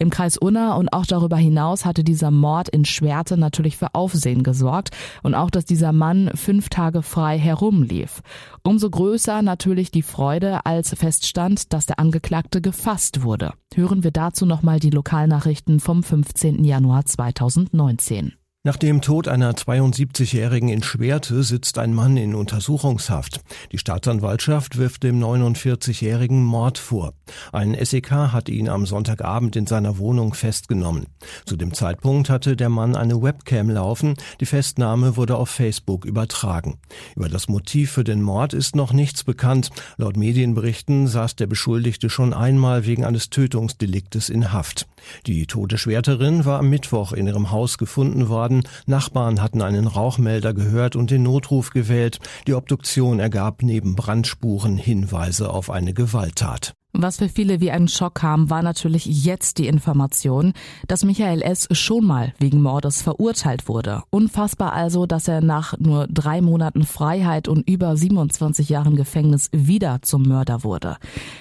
Im 0.00 0.10
Kreis 0.10 0.36
Unna 0.38 0.76
und 0.76 0.92
auch 0.92 1.06
darüber 1.06 1.36
hinaus 1.36 1.84
hatte 1.84 2.04
dieser 2.04 2.30
Mord 2.30 2.68
in 2.68 2.84
Schwerte 2.84 3.36
natürlich 3.36 3.76
für 3.76 3.94
Aufsehen 3.94 4.44
gesorgt 4.44 4.90
und 5.24 5.34
auch, 5.34 5.50
dass 5.50 5.64
dieser 5.64 5.92
Mann 5.92 6.30
fünf 6.34 6.68
Tage 6.68 7.02
frei 7.02 7.36
herumlief. 7.36 8.22
Umso 8.68 8.90
größer 8.90 9.40
natürlich 9.40 9.90
die 9.90 10.02
Freude, 10.02 10.66
als 10.66 10.94
feststand, 10.94 11.72
dass 11.72 11.86
der 11.86 11.98
Angeklagte 11.98 12.60
gefasst 12.60 13.22
wurde. 13.22 13.54
Hören 13.72 14.04
wir 14.04 14.10
dazu 14.10 14.44
nochmal 14.44 14.78
die 14.78 14.90
Lokalnachrichten 14.90 15.80
vom 15.80 16.02
15. 16.02 16.62
Januar 16.64 17.06
2019. 17.06 18.37
Nach 18.64 18.76
dem 18.76 19.02
Tod 19.02 19.28
einer 19.28 19.52
72-Jährigen 19.52 20.68
in 20.68 20.82
Schwerte 20.82 21.44
sitzt 21.44 21.78
ein 21.78 21.94
Mann 21.94 22.16
in 22.16 22.34
Untersuchungshaft. 22.34 23.40
Die 23.70 23.78
Staatsanwaltschaft 23.78 24.78
wirft 24.78 25.04
dem 25.04 25.22
49-Jährigen 25.22 26.42
Mord 26.42 26.76
vor. 26.76 27.12
Ein 27.52 27.76
SEK 27.80 28.10
hat 28.10 28.48
ihn 28.48 28.68
am 28.68 28.84
Sonntagabend 28.84 29.54
in 29.54 29.68
seiner 29.68 29.98
Wohnung 29.98 30.34
festgenommen. 30.34 31.06
Zu 31.46 31.54
dem 31.54 31.72
Zeitpunkt 31.72 32.30
hatte 32.30 32.56
der 32.56 32.68
Mann 32.68 32.96
eine 32.96 33.22
Webcam 33.22 33.70
laufen. 33.70 34.14
Die 34.40 34.46
Festnahme 34.46 35.16
wurde 35.16 35.36
auf 35.36 35.50
Facebook 35.50 36.04
übertragen. 36.04 36.80
Über 37.14 37.28
das 37.28 37.48
Motiv 37.48 37.92
für 37.92 38.04
den 38.04 38.22
Mord 38.22 38.54
ist 38.54 38.74
noch 38.74 38.92
nichts 38.92 39.22
bekannt. 39.22 39.70
Laut 39.98 40.16
Medienberichten 40.16 41.06
saß 41.06 41.36
der 41.36 41.46
Beschuldigte 41.46 42.10
schon 42.10 42.34
einmal 42.34 42.86
wegen 42.86 43.04
eines 43.04 43.30
Tötungsdeliktes 43.30 44.28
in 44.28 44.52
Haft. 44.52 44.88
Die 45.26 45.46
tote 45.46 45.78
Schwerterin 45.78 46.44
war 46.44 46.58
am 46.58 46.68
Mittwoch 46.68 47.12
in 47.12 47.28
ihrem 47.28 47.52
Haus 47.52 47.78
gefunden 47.78 48.28
worden 48.28 48.47
worden. 48.48 48.62
Nachbarn 48.86 49.42
hatten 49.42 49.62
einen 49.62 49.86
Rauchmelder 49.86 50.54
gehört 50.54 50.96
und 50.96 51.10
den 51.10 51.22
Notruf 51.22 51.70
gewählt. 51.70 52.18
Die 52.46 52.54
Obduktion 52.54 53.20
ergab 53.20 53.62
neben 53.62 53.94
Brandspuren 53.94 54.76
Hinweise 54.76 55.50
auf 55.50 55.70
eine 55.70 55.92
Gewalttat. 55.92 56.77
Was 56.94 57.18
für 57.18 57.28
viele 57.28 57.60
wie 57.60 57.70
ein 57.70 57.86
Schock 57.86 58.14
kam, 58.14 58.48
war 58.48 58.62
natürlich 58.62 59.04
jetzt 59.04 59.58
die 59.58 59.66
Information, 59.66 60.54
dass 60.86 61.04
Michael 61.04 61.42
S. 61.42 61.68
schon 61.70 62.06
mal 62.06 62.32
wegen 62.38 62.62
Mordes 62.62 63.02
verurteilt 63.02 63.68
wurde. 63.68 64.02
Unfassbar 64.08 64.72
also, 64.72 65.04
dass 65.04 65.28
er 65.28 65.42
nach 65.42 65.78
nur 65.78 66.06
drei 66.08 66.40
Monaten 66.40 66.84
Freiheit 66.84 67.46
und 67.46 67.68
über 67.68 67.94
27 67.94 68.70
Jahren 68.70 68.96
Gefängnis 68.96 69.50
wieder 69.52 69.98
zum 70.00 70.22
Mörder 70.22 70.64
wurde. 70.64 70.96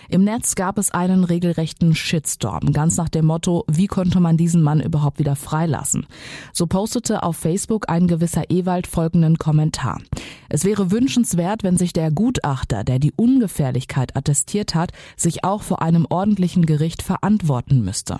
Im 0.09 0.25
Netz 0.25 0.55
gab 0.55 0.77
es 0.77 0.91
einen 0.91 1.23
regelrechten 1.23 1.95
Shitstorm, 1.95 2.73
ganz 2.73 2.97
nach 2.97 3.09
dem 3.09 3.25
Motto, 3.25 3.63
wie 3.69 3.87
konnte 3.87 4.19
man 4.19 4.35
diesen 4.35 4.61
Mann 4.61 4.81
überhaupt 4.81 5.17
wieder 5.17 5.37
freilassen? 5.37 6.07
So 6.51 6.67
postete 6.67 7.23
auf 7.23 7.37
Facebook 7.37 7.89
ein 7.89 8.07
gewisser 8.07 8.49
Ewald 8.51 8.85
folgenden 8.85 9.37
Kommentar. 9.37 10.01
Es 10.49 10.65
wäre 10.65 10.91
wünschenswert, 10.91 11.63
wenn 11.63 11.77
sich 11.77 11.93
der 11.93 12.11
Gutachter, 12.11 12.83
der 12.83 12.99
die 12.99 13.13
Ungefährlichkeit 13.15 14.15
attestiert 14.15 14.75
hat, 14.75 14.91
sich 15.15 15.43
auch 15.47 15.63
vor 15.63 15.81
einem 15.81 16.05
ordentlichen 16.09 16.65
Gericht 16.65 17.01
verantworten 17.01 17.83
müsste. 17.83 18.17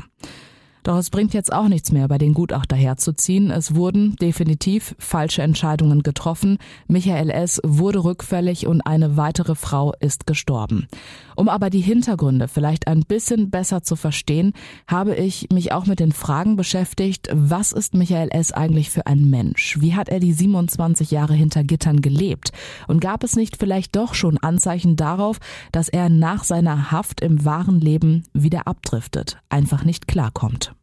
Doch 0.88 0.96
es 0.96 1.10
bringt 1.10 1.34
jetzt 1.34 1.52
auch 1.52 1.68
nichts 1.68 1.92
mehr, 1.92 2.08
bei 2.08 2.18
den 2.18 2.34
Gutachter 2.34 2.78
herzuziehen. 2.78 3.52
Es 3.52 3.76
wurden 3.76 4.16
definitiv 4.22 4.96
falsche 4.98 5.42
Entscheidungen 5.42 6.02
getroffen. 6.02 6.60
Michael 6.88 7.30
S. 7.30 7.60
wurde 7.66 8.06
rückfällig 8.06 8.68
und 8.68 8.80
eine 8.80 9.18
weitere 9.18 9.56
Frau 9.56 9.92
ist 10.00 10.28
gestorben. 10.28 10.88
Um 11.36 11.50
aber 11.50 11.70
die 11.70 11.82
Hintergründe 11.82 12.48
vielleicht 12.48 12.88
ein 12.88 13.02
bisschen 13.02 13.50
besser 13.50 13.84
zu 13.84 13.98
verstehen, 13.98 14.54
habe 14.88 15.14
ich 15.14 15.50
mich 15.52 15.74
auch 15.74 15.88
mit 15.88 16.00
den 16.00 16.14
Fragen 16.14 16.56
beschäftigt, 16.56 17.28
was 17.34 17.74
ist 17.74 17.94
Michael 17.94 18.30
S. 18.32 18.54
eigentlich 18.54 18.90
für 18.90 19.08
ein 19.08 19.30
Mensch? 19.30 19.82
Wie 19.82 19.94
hat 19.94 20.08
er 20.08 20.22
die 20.22 20.32
27 20.32 21.12
Jahre 21.12 21.34
hinter 21.34 21.66
Gittern 21.66 22.00
gelebt? 22.00 22.54
Und 22.88 23.02
gab 23.02 23.26
es 23.26 23.36
nicht 23.36 23.58
vielleicht 23.58 23.94
doch 23.98 24.14
schon 24.14 24.38
Anzeichen 24.38 24.96
darauf, 24.96 25.40
dass 25.74 25.90
er 25.90 26.08
nach 26.08 26.46
seiner 26.46 26.92
Haft 26.94 27.20
im 27.20 27.44
wahren 27.44 27.82
Leben 27.82 28.24
wieder 28.32 28.68
abdriftet, 28.68 29.38
einfach 29.50 29.84
nicht 29.84 30.08
klarkommt? 30.08 30.77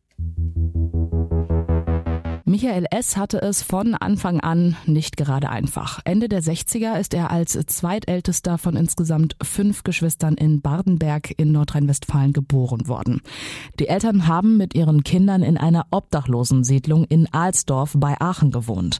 Michael 2.54 2.86
S. 2.90 3.16
hatte 3.16 3.42
es 3.42 3.62
von 3.62 3.94
Anfang 3.94 4.38
an 4.38 4.76
nicht 4.86 5.16
gerade 5.16 5.50
einfach. 5.50 6.00
Ende 6.04 6.28
der 6.28 6.40
60er 6.40 7.00
ist 7.00 7.12
er 7.12 7.32
als 7.32 7.58
zweitältester 7.66 8.58
von 8.58 8.76
insgesamt 8.76 9.34
fünf 9.42 9.82
Geschwistern 9.82 10.34
in 10.34 10.60
Bardenberg 10.60 11.32
in 11.36 11.50
Nordrhein-Westfalen 11.50 12.32
geboren 12.32 12.86
worden. 12.86 13.22
Die 13.80 13.88
Eltern 13.88 14.28
haben 14.28 14.56
mit 14.56 14.74
ihren 14.74 15.02
Kindern 15.02 15.42
in 15.42 15.56
einer 15.58 15.86
Obdachlosensiedlung 15.90 17.04
in 17.06 17.26
Alsdorf 17.32 17.94
bei 17.96 18.14
Aachen 18.20 18.52
gewohnt. 18.52 18.98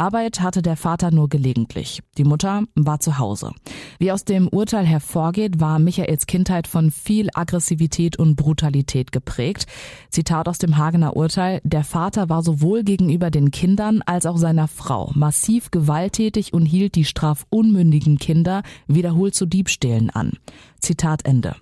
Arbeit 0.00 0.40
hatte 0.40 0.62
der 0.62 0.78
Vater 0.78 1.10
nur 1.10 1.28
gelegentlich. 1.28 2.00
Die 2.16 2.24
Mutter 2.24 2.62
war 2.74 3.00
zu 3.00 3.18
Hause. 3.18 3.52
Wie 3.98 4.10
aus 4.10 4.24
dem 4.24 4.48
Urteil 4.48 4.86
hervorgeht, 4.86 5.60
war 5.60 5.78
Michaels 5.78 6.26
Kindheit 6.26 6.66
von 6.66 6.90
viel 6.90 7.28
Aggressivität 7.34 8.18
und 8.18 8.34
Brutalität 8.34 9.12
geprägt. 9.12 9.66
Zitat 10.08 10.48
aus 10.48 10.56
dem 10.56 10.78
Hagener 10.78 11.16
Urteil, 11.16 11.60
der 11.64 11.84
Vater 11.84 12.30
war 12.30 12.42
sowohl 12.42 12.82
gegenüber 12.82 13.30
den 13.30 13.50
Kindern 13.50 14.00
als 14.06 14.24
auch 14.24 14.38
seiner 14.38 14.68
Frau 14.68 15.10
massiv 15.14 15.70
gewalttätig 15.70 16.54
und 16.54 16.64
hielt 16.64 16.94
die 16.94 17.04
strafunmündigen 17.04 18.18
Kinder 18.18 18.62
wiederholt 18.86 19.34
zu 19.34 19.44
Diebstählen 19.44 20.08
an. 20.08 20.32
Zitat 20.80 21.26
Ende. 21.26 21.56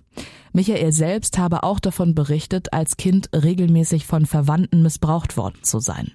Michael 0.53 0.93
selbst 0.93 1.37
habe 1.37 1.63
auch 1.63 1.81
davon 1.81 2.15
berichtet, 2.15 2.71
als 2.71 2.95
Kind 2.95 3.29
regelmäßig 3.33 4.05
von 4.05 4.25
Verwandten 4.25 4.81
missbraucht 4.81 5.35
worden 5.35 5.59
zu 5.61 5.79
sein. 5.79 6.13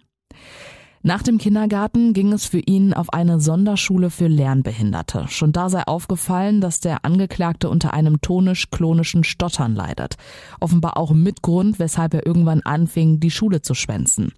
Nach 1.07 1.23
dem 1.23 1.37
Kindergarten 1.37 2.15
ging 2.15 2.33
es 2.33 2.47
für 2.47 2.61
ihn 2.61 2.95
auf 2.95 3.13
eine 3.13 3.39
Sonderschule 3.39 4.09
für 4.09 4.27
Lernbehinderte. 4.27 5.27
Schon 5.29 5.53
da 5.53 5.69
sei 5.69 5.83
aufgefallen, 5.83 6.63
dass 6.63 6.81
der 6.81 7.05
Angeklagte 7.05 7.69
unter 7.69 7.93
einem 7.93 8.23
tonisch-klonischen 8.23 9.23
Stottern 9.23 9.75
leidet. 9.75 10.17
Offenbar 10.61 10.97
auch 10.97 11.13
mit 11.13 11.43
Grund, 11.43 11.79
weshalb 11.79 12.15
er 12.15 12.25
irgendwann 12.27 12.63
anfing, 12.63 13.21
die 13.21 13.31
Schule 13.31 13.61
zu 13.61 13.75
schwänzen. 13.75 14.33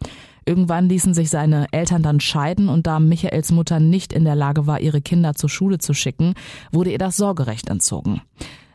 Irgendwann 0.45 0.89
ließen 0.89 1.15
sich 1.15 1.31
seine 1.31 1.69
Eltern 1.71 2.03
dann 2.03 2.19
scheiden 2.19 2.69
und 2.69 2.89
da 2.89 2.99
Michaels 2.99 3.53
Mutter 3.53 3.79
nicht 3.79 4.13
in 4.13 4.25
der 4.25 4.35
Lage 4.35 4.67
war, 4.67 4.81
ihre 4.81 5.01
Kinder 5.01 5.37
zur 5.37 5.49
Schule 5.49 5.79
zu 5.79 5.95
schicken, 5.95 6.35
wurde 6.73 6.91
ihr 6.91 6.99
das 6.99 7.17
Sorgerecht 7.17 7.69
entzogen. 7.69 8.23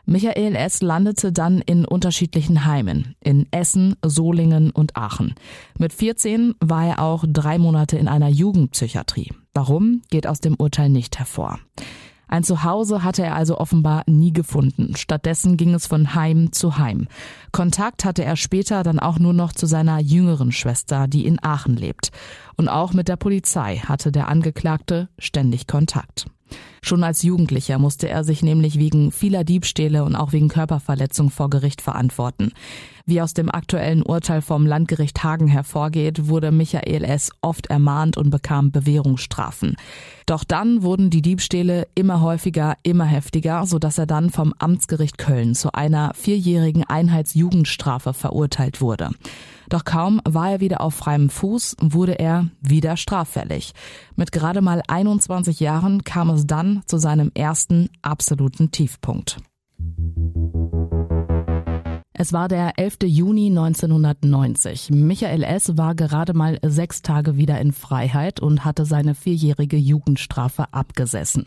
Michael 0.04 0.56
S. 0.56 0.82
landete 0.82 1.32
dann 1.32 1.60
in 1.60 1.84
unterschiedlichen 1.84 2.64
Heimen, 2.64 3.14
in 3.20 3.46
Essen, 3.52 3.94
Solingen 4.04 4.70
und 4.70 4.96
Aachen. 4.96 5.34
Mit 5.78 5.92
14 5.92 6.54
war 6.60 6.86
er 6.86 7.02
auch 7.02 7.24
drei 7.26 7.58
Monate 7.58 7.98
in 7.98 8.08
einer 8.08 8.28
Jugendpsychiatrie. 8.28 9.30
Warum, 9.54 10.02
geht 10.10 10.26
aus 10.26 10.40
dem 10.40 10.56
Urteil 10.56 10.88
nicht 10.88 11.18
hervor. 11.18 11.60
Ein 12.32 12.44
Zuhause 12.44 13.04
hatte 13.04 13.22
er 13.22 13.36
also 13.36 13.58
offenbar 13.58 14.04
nie 14.06 14.32
gefunden. 14.32 14.96
Stattdessen 14.96 15.58
ging 15.58 15.74
es 15.74 15.86
von 15.86 16.14
Heim 16.14 16.50
zu 16.50 16.78
Heim. 16.78 17.06
Kontakt 17.52 18.06
hatte 18.06 18.24
er 18.24 18.36
später 18.36 18.82
dann 18.82 18.98
auch 18.98 19.18
nur 19.18 19.34
noch 19.34 19.52
zu 19.52 19.66
seiner 19.66 20.00
jüngeren 20.00 20.50
Schwester, 20.50 21.08
die 21.08 21.26
in 21.26 21.44
Aachen 21.44 21.76
lebt. 21.76 22.10
Und 22.56 22.70
auch 22.70 22.94
mit 22.94 23.08
der 23.08 23.16
Polizei 23.16 23.76
hatte 23.76 24.10
der 24.10 24.28
Angeklagte 24.28 25.10
ständig 25.18 25.66
Kontakt. 25.66 26.24
Schon 26.84 27.04
als 27.04 27.22
Jugendlicher 27.22 27.78
musste 27.78 28.08
er 28.08 28.24
sich 28.24 28.42
nämlich 28.42 28.78
wegen 28.78 29.12
vieler 29.12 29.44
Diebstähle 29.44 30.04
und 30.04 30.16
auch 30.16 30.32
wegen 30.32 30.48
Körperverletzung 30.48 31.30
vor 31.30 31.48
Gericht 31.48 31.80
verantworten. 31.80 32.52
Wie 33.06 33.20
aus 33.20 33.34
dem 33.34 33.50
aktuellen 33.50 34.02
Urteil 34.02 34.42
vom 34.42 34.66
Landgericht 34.66 35.22
Hagen 35.22 35.46
hervorgeht, 35.46 36.28
wurde 36.28 36.50
Michael 36.50 37.04
S. 37.04 37.30
oft 37.40 37.66
ermahnt 37.66 38.16
und 38.16 38.30
bekam 38.30 38.72
Bewährungsstrafen. 38.72 39.76
Doch 40.26 40.44
dann 40.44 40.82
wurden 40.82 41.10
die 41.10 41.22
Diebstähle 41.22 41.86
immer 41.94 42.20
häufiger, 42.20 42.76
immer 42.82 43.04
heftiger, 43.04 43.64
sodass 43.66 43.98
er 43.98 44.06
dann 44.06 44.30
vom 44.30 44.54
Amtsgericht 44.58 45.18
Köln 45.18 45.54
zu 45.54 45.72
einer 45.72 46.12
vierjährigen 46.14 46.84
Einheitsjugendstrafe 46.84 48.12
verurteilt 48.12 48.80
wurde. 48.80 49.10
Doch 49.72 49.86
kaum 49.86 50.20
war 50.28 50.50
er 50.50 50.60
wieder 50.60 50.82
auf 50.82 50.92
freiem 50.92 51.30
Fuß, 51.30 51.76
wurde 51.80 52.18
er 52.18 52.48
wieder 52.60 52.98
straffällig. 52.98 53.72
Mit 54.16 54.30
gerade 54.30 54.60
mal 54.60 54.82
21 54.86 55.60
Jahren 55.60 56.04
kam 56.04 56.28
es 56.28 56.46
dann 56.46 56.82
zu 56.84 56.98
seinem 56.98 57.30
ersten 57.32 57.88
absoluten 58.02 58.70
Tiefpunkt. 58.70 59.38
Es 62.14 62.34
war 62.34 62.48
der 62.48 62.78
11. 62.78 62.98
Juni 63.04 63.46
1990. 63.46 64.90
Michael 64.90 65.42
S. 65.42 65.78
war 65.78 65.94
gerade 65.94 66.34
mal 66.34 66.58
sechs 66.62 67.00
Tage 67.00 67.38
wieder 67.38 67.58
in 67.58 67.72
Freiheit 67.72 68.40
und 68.40 68.66
hatte 68.66 68.84
seine 68.84 69.14
vierjährige 69.14 69.78
Jugendstrafe 69.78 70.72
abgesessen. 70.72 71.46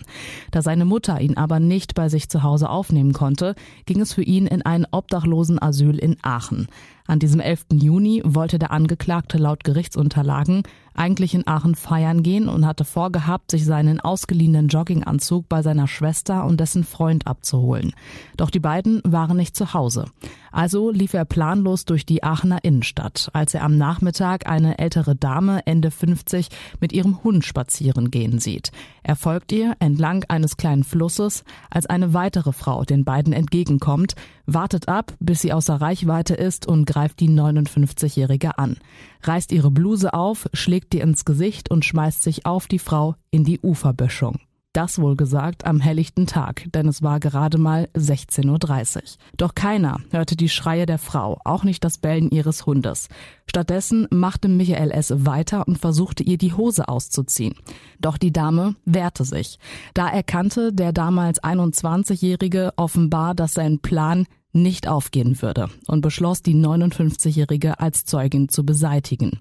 Da 0.49 0.63
seine 0.63 0.85
Mutter 0.85 1.21
ihn 1.21 1.37
aber 1.37 1.59
nicht 1.59 1.93
bei 1.93 2.09
sich 2.09 2.27
zu 2.27 2.41
Hause 2.41 2.71
aufnehmen 2.71 3.13
konnte, 3.13 3.53
ging 3.85 4.01
es 4.01 4.13
für 4.13 4.23
ihn 4.23 4.47
in 4.47 4.63
ein 4.63 4.87
Obdachlosenasyl 4.89 5.99
in 5.99 6.17
Aachen. 6.23 6.67
An 7.07 7.19
diesem 7.19 7.39
11. 7.39 7.65
Juni 7.73 8.21
wollte 8.25 8.57
der 8.57 8.71
Angeklagte 8.71 9.37
laut 9.37 9.63
Gerichtsunterlagen 9.63 10.63
eigentlich 10.95 11.33
in 11.35 11.45
Aachen 11.45 11.75
feiern 11.75 12.23
gehen 12.23 12.47
und 12.47 12.65
hatte 12.65 12.85
vorgehabt, 12.85 13.51
sich 13.51 13.65
seinen 13.65 13.99
ausgeliehenen 13.99 14.69
Jogginganzug 14.69 15.47
bei 15.49 15.61
seiner 15.61 15.87
Schwester 15.87 16.45
und 16.45 16.59
dessen 16.59 16.83
Freund 16.83 17.27
abzuholen. 17.27 17.93
Doch 18.37 18.49
die 18.49 18.59
beiden 18.59 19.01
waren 19.03 19.37
nicht 19.37 19.55
zu 19.55 19.73
Hause. 19.73 20.05
Also 20.51 20.89
lief 20.89 21.13
er 21.13 21.25
planlos 21.25 21.83
durch 21.83 22.05
die 22.05 22.23
Aachener 22.23 22.63
Innenstadt, 22.63 23.29
als 23.33 23.53
er 23.53 23.63
am 23.63 23.77
Nachmittag 23.77 24.47
eine 24.47 24.79
ältere 24.79 25.15
Dame 25.15 25.67
Ende 25.67 25.91
50 25.91 26.47
mit 26.79 26.93
ihrem 26.93 27.23
Hund 27.23 27.43
spazieren 27.43 28.09
gehen 28.09 28.39
sieht. 28.39 28.71
Er 29.03 29.17
folgt 29.17 29.51
ihr 29.51 29.75
entlang 29.79 30.23
eines 30.29 30.55
kleinen 30.55 30.85
Flusses, 30.85 31.43
als 31.69 31.85
eine 31.87 32.13
weitere 32.13 32.53
Frau 32.53 32.85
den 32.85 33.03
beiden 33.03 33.33
entgegenkommt, 33.33 34.15
wartet 34.45 34.87
ab, 34.87 35.13
bis 35.19 35.41
sie 35.41 35.51
außer 35.51 35.75
Reichweite 35.75 36.35
ist 36.35 36.67
und 36.67 36.85
greift 36.95 37.19
die 37.19 37.27
59-Jährige 37.27 38.57
an, 38.57 38.77
reißt 39.23 39.51
ihre 39.51 39.69
Bluse 39.69 40.13
auf, 40.13 40.47
schlägt 40.53 40.93
ihr 40.95 41.03
ins 41.03 41.25
Gesicht 41.25 41.69
und 41.69 41.83
schmeißt 41.83 42.23
sich 42.23 42.45
auf 42.45 42.67
die 42.67 42.79
Frau 42.79 43.15
in 43.31 43.43
die 43.43 43.59
Uferböschung. 43.59 44.39
Das 44.71 44.99
wohl 44.99 45.17
gesagt 45.17 45.65
am 45.65 45.81
helllichten 45.81 46.25
Tag, 46.25 46.67
denn 46.73 46.87
es 46.87 47.03
war 47.03 47.19
gerade 47.19 47.57
mal 47.57 47.89
16.30 47.95 48.95
Uhr. 48.95 49.01
Doch 49.35 49.55
keiner 49.55 49.99
hörte 50.11 50.37
die 50.37 50.47
Schreie 50.47 50.85
der 50.85 50.97
Frau, 50.97 51.37
auch 51.43 51.65
nicht 51.65 51.83
das 51.83 51.97
Bellen 51.97 52.29
ihres 52.29 52.65
Hundes. 52.65 53.09
Stattdessen 53.45 54.07
machte 54.09 54.47
Michael 54.47 54.91
S. 54.91 55.13
weiter 55.25 55.67
und 55.67 55.77
versuchte 55.77 56.23
ihr 56.23 56.37
die 56.37 56.53
Hose 56.53 56.87
auszuziehen. 56.87 57.55
Doch 57.99 58.17
die 58.17 58.31
Dame 58.31 58.75
wehrte 58.85 59.25
sich. 59.25 59.59
Da 59.93 60.07
erkannte 60.07 60.71
der 60.71 60.93
damals 60.93 61.43
21-Jährige 61.43 62.71
offenbar, 62.77 63.35
dass 63.35 63.53
sein 63.53 63.79
Plan 63.79 64.27
nicht 64.55 64.87
aufgehen 64.87 65.41
würde 65.41 65.69
und 65.87 66.01
beschloss, 66.01 66.41
die 66.41 66.55
59-Jährige 66.55 67.79
als 67.79 68.05
Zeugin 68.05 68.49
zu 68.49 68.65
beseitigen. 68.65 69.39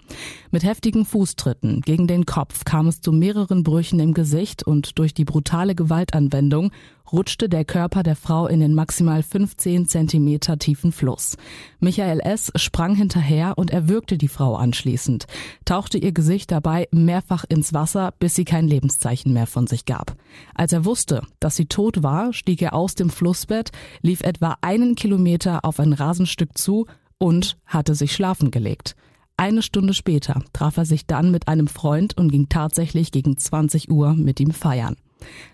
Mit 0.51 0.63
heftigen 0.63 1.05
Fußtritten 1.05 1.81
gegen 1.81 2.07
den 2.07 2.25
Kopf 2.25 2.65
kam 2.65 2.87
es 2.87 3.01
zu 3.01 3.11
mehreren 3.11 3.63
Brüchen 3.63 3.99
im 3.99 4.13
Gesicht 4.13 4.63
und 4.63 4.99
durch 4.99 5.13
die 5.13 5.25
brutale 5.25 5.73
Gewaltanwendung 5.73 6.71
rutschte 7.11 7.49
der 7.49 7.65
Körper 7.65 8.03
der 8.03 8.15
Frau 8.15 8.47
in 8.47 8.59
den 8.59 8.73
maximal 8.73 9.23
15 9.23 9.87
Zentimeter 9.87 10.57
tiefen 10.57 10.91
Fluss. 10.91 11.37
Michael 11.79 12.19
S. 12.19 12.51
sprang 12.55 12.95
hinterher 12.95 13.57
und 13.57 13.71
erwürgte 13.71 14.17
die 14.17 14.27
Frau 14.27 14.55
anschließend, 14.55 15.25
tauchte 15.65 15.97
ihr 15.97 16.11
Gesicht 16.11 16.51
dabei 16.51 16.87
mehrfach 16.91 17.43
ins 17.47 17.73
Wasser, 17.73 18.13
bis 18.19 18.35
sie 18.35 18.45
kein 18.45 18.67
Lebenszeichen 18.67 19.33
mehr 19.33 19.47
von 19.47 19.67
sich 19.67 19.85
gab. 19.85 20.15
Als 20.53 20.73
er 20.73 20.85
wusste, 20.85 21.21
dass 21.39 21.55
sie 21.55 21.65
tot 21.65 22.03
war, 22.03 22.33
stieg 22.33 22.61
er 22.61 22.73
aus 22.73 22.95
dem 22.95 23.09
Flussbett, 23.09 23.71
lief 24.01 24.21
etwa 24.21 24.57
einen 24.61 24.95
Kilometer 24.95 25.65
auf 25.65 25.79
ein 25.79 25.93
Rasenstück 25.93 26.57
zu 26.57 26.85
und 27.17 27.57
hatte 27.65 27.95
sich 27.95 28.13
schlafen 28.13 28.51
gelegt. 28.51 28.95
Eine 29.37 29.61
Stunde 29.61 29.93
später 29.93 30.41
traf 30.53 30.77
er 30.77 30.85
sich 30.85 31.07
dann 31.07 31.29
mit 31.29 31.47
einem 31.49 31.67
Freund 31.67 32.17
und 32.17 32.31
ging 32.31 32.47
tatsächlich 32.47 33.11
gegen 33.11 33.37
20 33.37 33.91
Uhr 33.91 34.13
mit 34.13 34.39
ihm 34.39 34.51
feiern. 34.51 34.95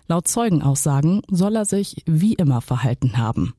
Laut 0.08 0.28
Zeugenaussagen 0.28 1.22
soll 1.30 1.56
er 1.56 1.64
sich 1.64 2.02
wie 2.06 2.34
immer 2.34 2.60
verhalten 2.60 3.18
haben. 3.18 3.54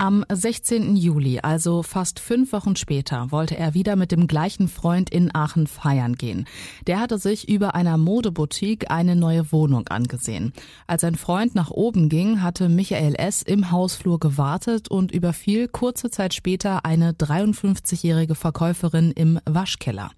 Am 0.00 0.24
16. 0.32 0.96
Juli, 0.96 1.40
also 1.40 1.82
fast 1.82 2.20
fünf 2.20 2.54
Wochen 2.54 2.74
später, 2.74 3.30
wollte 3.32 3.58
er 3.58 3.74
wieder 3.74 3.96
mit 3.96 4.12
dem 4.12 4.26
gleichen 4.26 4.66
Freund 4.66 5.10
in 5.10 5.34
Aachen 5.34 5.66
feiern 5.66 6.14
gehen. 6.14 6.46
Der 6.86 7.00
hatte 7.00 7.18
sich 7.18 7.50
über 7.50 7.74
einer 7.74 7.98
Modeboutique 7.98 8.90
eine 8.90 9.14
neue 9.14 9.52
Wohnung 9.52 9.88
angesehen. 9.88 10.54
Als 10.86 11.04
ein 11.04 11.16
Freund 11.16 11.54
nach 11.54 11.70
oben 11.70 12.08
ging, 12.08 12.40
hatte 12.40 12.70
Michael 12.70 13.14
S. 13.14 13.42
im 13.42 13.70
Hausflur 13.70 14.18
gewartet 14.18 14.90
und 14.90 15.12
überfiel 15.12 15.68
kurze 15.68 16.10
Zeit 16.10 16.32
später 16.32 16.86
eine 16.86 17.12
53-jährige 17.12 18.34
Verkäuferin 18.34 19.10
im 19.10 19.38
Waschkeller. 19.44 20.12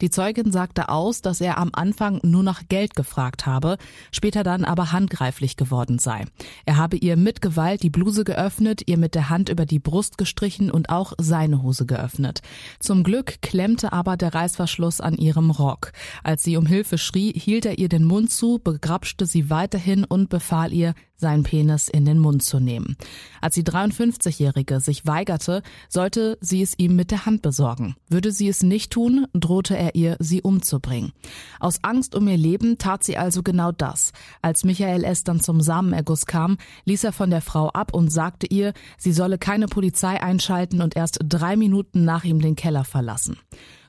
Die 0.00 0.10
Zeugin 0.10 0.52
sagte 0.52 0.88
aus, 0.88 1.22
dass 1.22 1.40
er 1.40 1.58
am 1.58 1.70
Anfang 1.72 2.20
nur 2.22 2.42
nach 2.42 2.62
Geld 2.68 2.96
gefragt 2.96 3.46
habe, 3.46 3.76
später 4.10 4.42
dann 4.42 4.64
aber 4.64 4.92
handgreiflich 4.92 5.56
geworden 5.56 5.98
sei. 5.98 6.24
Er 6.64 6.76
habe 6.76 6.96
ihr 6.96 7.16
mit 7.16 7.40
Gewalt 7.40 7.82
die 7.82 7.90
Bluse 7.90 8.24
geöffnet, 8.24 8.82
ihr 8.86 8.98
mit 8.98 9.14
der 9.14 9.30
Hand 9.30 9.48
über 9.48 9.66
die 9.66 9.78
Brust 9.78 10.18
gestrichen 10.18 10.70
und 10.70 10.88
auch 10.88 11.12
seine 11.18 11.62
Hose 11.62 11.86
geöffnet. 11.86 12.42
Zum 12.80 13.02
Glück 13.02 13.40
klemmte 13.42 13.92
aber 13.92 14.16
der 14.16 14.34
Reißverschluss 14.34 15.00
an 15.00 15.14
ihrem 15.14 15.50
Rock. 15.50 15.92
Als 16.22 16.42
sie 16.42 16.56
um 16.56 16.66
Hilfe 16.66 16.98
schrie, 16.98 17.32
hielt 17.32 17.66
er 17.66 17.78
ihr 17.78 17.88
den 17.88 18.04
Mund 18.04 18.30
zu, 18.30 18.60
begrapschte 18.62 19.26
sie 19.26 19.50
weiterhin 19.50 20.04
und 20.04 20.28
befahl 20.28 20.72
ihr, 20.72 20.94
seinen 21.16 21.44
Penis 21.44 21.88
in 21.88 22.04
den 22.04 22.18
Mund 22.18 22.42
zu 22.42 22.60
nehmen. 22.60 22.96
Als 23.40 23.54
die 23.54 23.62
53-Jährige 23.62 24.80
sich 24.80 25.06
weigerte, 25.06 25.62
sollte 25.88 26.36
sie 26.40 26.60
es 26.60 26.78
ihm 26.78 26.96
mit 26.96 27.10
der 27.10 27.24
Hand 27.24 27.42
besorgen. 27.42 27.96
Würde 28.08 28.32
sie 28.32 28.48
es 28.48 28.62
nicht 28.62 28.92
tun, 28.92 29.26
drohte 29.32 29.76
er 29.76 29.83
ihr, 29.92 30.16
sie 30.20 30.42
umzubringen. 30.42 31.12
Aus 31.60 31.78
Angst 31.82 32.14
um 32.14 32.26
ihr 32.28 32.36
Leben 32.36 32.78
tat 32.78 33.04
sie 33.04 33.16
also 33.16 33.42
genau 33.42 33.72
das. 33.72 34.12
Als 34.42 34.64
Michael 34.64 35.04
S. 35.04 35.24
dann 35.24 35.40
zum 35.40 35.60
Samenerguss 35.60 36.26
kam, 36.26 36.58
ließ 36.84 37.04
er 37.04 37.12
von 37.12 37.30
der 37.30 37.42
Frau 37.42 37.68
ab 37.70 37.94
und 37.94 38.10
sagte 38.10 38.46
ihr, 38.46 38.72
sie 38.98 39.12
solle 39.12 39.38
keine 39.38 39.66
Polizei 39.66 40.22
einschalten 40.22 40.80
und 40.80 40.96
erst 40.96 41.18
drei 41.24 41.56
Minuten 41.56 42.04
nach 42.04 42.24
ihm 42.24 42.40
den 42.40 42.56
Keller 42.56 42.84
verlassen. 42.84 43.36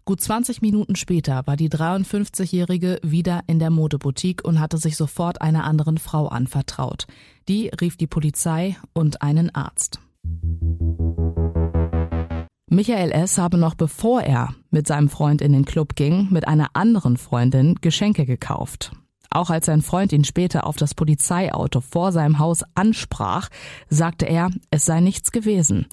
Gut 0.07 0.21
20 0.21 0.61
Minuten 0.61 0.95
später 0.95 1.47
war 1.47 1.57
die 1.57 1.69
53-Jährige 1.69 2.99
wieder 3.01 3.41
in 3.47 3.57
der 3.57 3.71
Modeboutique 3.71 4.45
und 4.45 4.59
hatte 4.59 4.77
sich 4.77 4.97
sofort 4.97 5.41
einer 5.41 5.63
anderen 5.63 5.97
Frau 5.97 6.27
anvertraut. 6.27 7.07
Die 7.47 7.69
rief 7.81 7.97
die 7.97 8.05
Polizei 8.05 8.77
und 8.93 9.23
einen 9.23 9.53
Arzt. 9.55 9.99
Michael 12.67 13.11
S. 13.11 13.37
habe 13.37 13.57
noch 13.57 13.75
bevor 13.75 14.21
er 14.21 14.55
mit 14.71 14.87
seinem 14.87 15.07
Freund 15.07 15.41
in 15.41 15.53
den 15.53 15.65
Club 15.65 15.95
ging, 15.95 16.29
mit 16.31 16.47
einer 16.47 16.69
anderen 16.73 17.15
Freundin 17.15 17.75
Geschenke 17.79 18.25
gekauft. 18.25 18.91
Auch 19.29 19.49
als 19.49 19.65
sein 19.65 19.81
Freund 19.81 20.13
ihn 20.13 20.23
später 20.23 20.65
auf 20.65 20.75
das 20.75 20.93
Polizeiauto 20.93 21.81
vor 21.81 22.11
seinem 22.11 22.39
Haus 22.39 22.63
ansprach, 22.75 23.49
sagte 23.89 24.25
er, 24.25 24.49
es 24.71 24.85
sei 24.85 24.99
nichts 24.99 25.31
gewesen. 25.31 25.87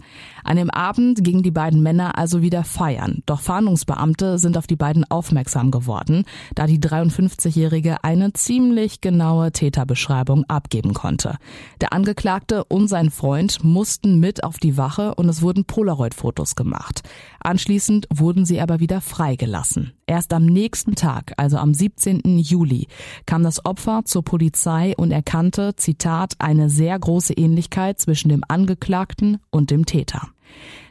An 0.45 0.57
dem 0.57 0.71
Abend 0.71 1.23
gingen 1.25 1.42
die 1.42 1.51
beiden 1.51 1.83
Männer 1.83 2.18
also 2.18 2.42
wieder 2.42 2.64
feiern, 2.64 3.23
doch 3.27 3.40
Fahndungsbeamte 3.40 4.38
sind 4.38 4.57
auf 4.59 4.66
die 4.66 4.77
beiden 4.77 5.09
aufmerksam 5.11 5.71
geworden, 5.71 6.25
da 6.55 6.66
die 6.66 6.81
53-Jährige 6.81 8.03
eine 8.05 8.33
ziemlich 8.33 9.01
genaue 9.01 9.53
Täterbeschreibung 9.53 10.45
abgeben 10.49 10.95
konnte. 10.95 11.37
Der 11.81 11.92
Angeklagte 11.92 12.64
und 12.64 12.88
sein 12.88 13.11
Freund 13.11 13.62
mussten 13.62 14.18
mit 14.21 14.45
auf 14.45 14.59
die 14.59 14.77
Wache 14.77 15.14
und 15.14 15.29
es 15.29 15.42
wurden 15.42 15.64
Polaroid-Fotos 15.64 16.57
gemacht. 16.57 17.03
Anschließend 17.40 18.07
wurden 18.12 18.45
sie 18.45 18.61
aber 18.61 18.81
wieder 18.81 19.01
freigelassen. 19.01 19.92
Erst 20.07 20.33
am 20.33 20.45
nächsten 20.45 20.95
Tag, 20.95 21.33
also 21.37 21.57
am 21.57 21.73
17. 21.73 22.38
Juli, 22.38 22.87
kam 23.27 23.43
das 23.43 23.65
Opfer 23.65 24.03
zur 24.05 24.23
Polizei 24.23 24.95
und 24.97 25.11
erkannte, 25.11 25.75
Zitat, 25.77 26.35
eine 26.39 26.69
sehr 26.69 26.99
große 26.99 27.35
Ähnlichkeit 27.35 27.99
zwischen 27.99 28.29
dem 28.29 28.43
Angeklagten 28.47 29.39
und 29.51 29.71
dem 29.71 29.87
Täter. 29.87 30.29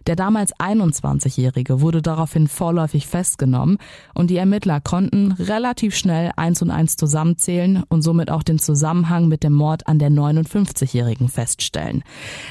Der 0.08 0.16
damals 0.16 0.56
21-Jährige 0.56 1.82
wurde 1.82 2.02
daraufhin 2.02 2.48
vorläufig 2.48 3.08
festgenommen 3.08 3.78
und 4.14 4.30
die 4.30 4.38
Ermittler 4.38 4.82
konnten 4.82 5.34
relativ 5.34 5.96
schnell 5.96 6.32
eins 6.36 6.62
und 6.62 6.72
eins 6.72 6.96
zusammenzählen 6.98 7.84
und 7.90 8.02
somit 8.02 8.32
auch 8.32 8.44
den 8.44 8.60
Zusammenhang 8.60 9.28
mit 9.28 9.44
dem 9.44 9.54
Mord 9.54 9.88
an 9.88 10.00
der 10.00 10.10
59-Jährigen 10.10 11.30
feststellen. 11.30 12.04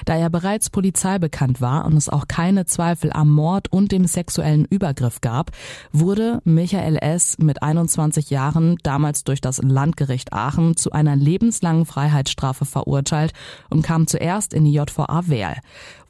Da 0.04 0.16
er 0.16 0.30
bereits 0.30 0.70
Polizei 0.70 1.18
bekannt 1.18 1.60
war 1.60 1.84
und 1.84 1.96
es 1.96 2.08
auch 2.08 2.28
keine 2.28 2.66
Zweifel 2.66 3.12
am 3.12 3.30
Mord 3.30 3.72
und 3.72 3.92
dem 3.92 4.06
sexuellen 4.06 4.64
Übergriff 4.64 5.20
gab, 5.20 5.50
wurde 5.92 6.40
Michael 6.44 6.96
S. 6.96 7.36
mit 7.38 7.62
21 7.62 8.30
Jahren 8.30 8.76
damals 8.82 9.24
durch 9.24 9.40
das 9.40 9.58
Landgericht 9.62 10.32
Aachen 10.32 10.76
zu 10.76 10.92
einer 10.92 11.16
lebenslangen 11.16 11.86
Freiheitsstrafe 11.86 12.64
verurteilt 12.64 13.32
und 13.68 13.82
kam 13.82 14.06
zuerst 14.06 14.54
in 14.54 14.64
die 14.64 14.72
JVA 14.72 15.22
Wehl, 15.26 15.56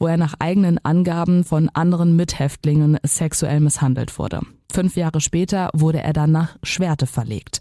wo 0.01 0.07
er 0.07 0.17
nach 0.17 0.33
eigenen 0.39 0.83
Angaben 0.83 1.43
von 1.43 1.69
anderen 1.69 2.15
Mithäftlingen 2.15 2.97
sexuell 3.03 3.59
misshandelt 3.59 4.17
wurde. 4.17 4.41
Fünf 4.71 4.95
Jahre 4.95 5.21
später 5.21 5.69
wurde 5.73 6.01
er 6.01 6.13
dann 6.13 6.31
nach 6.31 6.55
Schwerte 6.63 7.05
verlegt. 7.05 7.59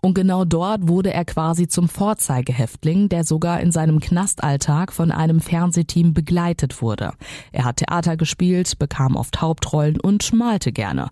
Und 0.00 0.14
genau 0.14 0.44
dort 0.44 0.88
wurde 0.88 1.12
er 1.12 1.24
quasi 1.24 1.66
zum 1.66 1.88
Vorzeigehäftling, 1.88 3.08
der 3.08 3.24
sogar 3.24 3.60
in 3.60 3.72
seinem 3.72 3.98
Knastalltag 4.00 4.92
von 4.92 5.10
einem 5.10 5.40
Fernsehteam 5.40 6.14
begleitet 6.14 6.80
wurde. 6.80 7.12
Er 7.50 7.64
hat 7.64 7.78
Theater 7.78 8.16
gespielt, 8.16 8.78
bekam 8.78 9.16
oft 9.16 9.40
Hauptrollen 9.40 10.00
und 10.00 10.32
malte 10.32 10.72
gerne. 10.72 11.10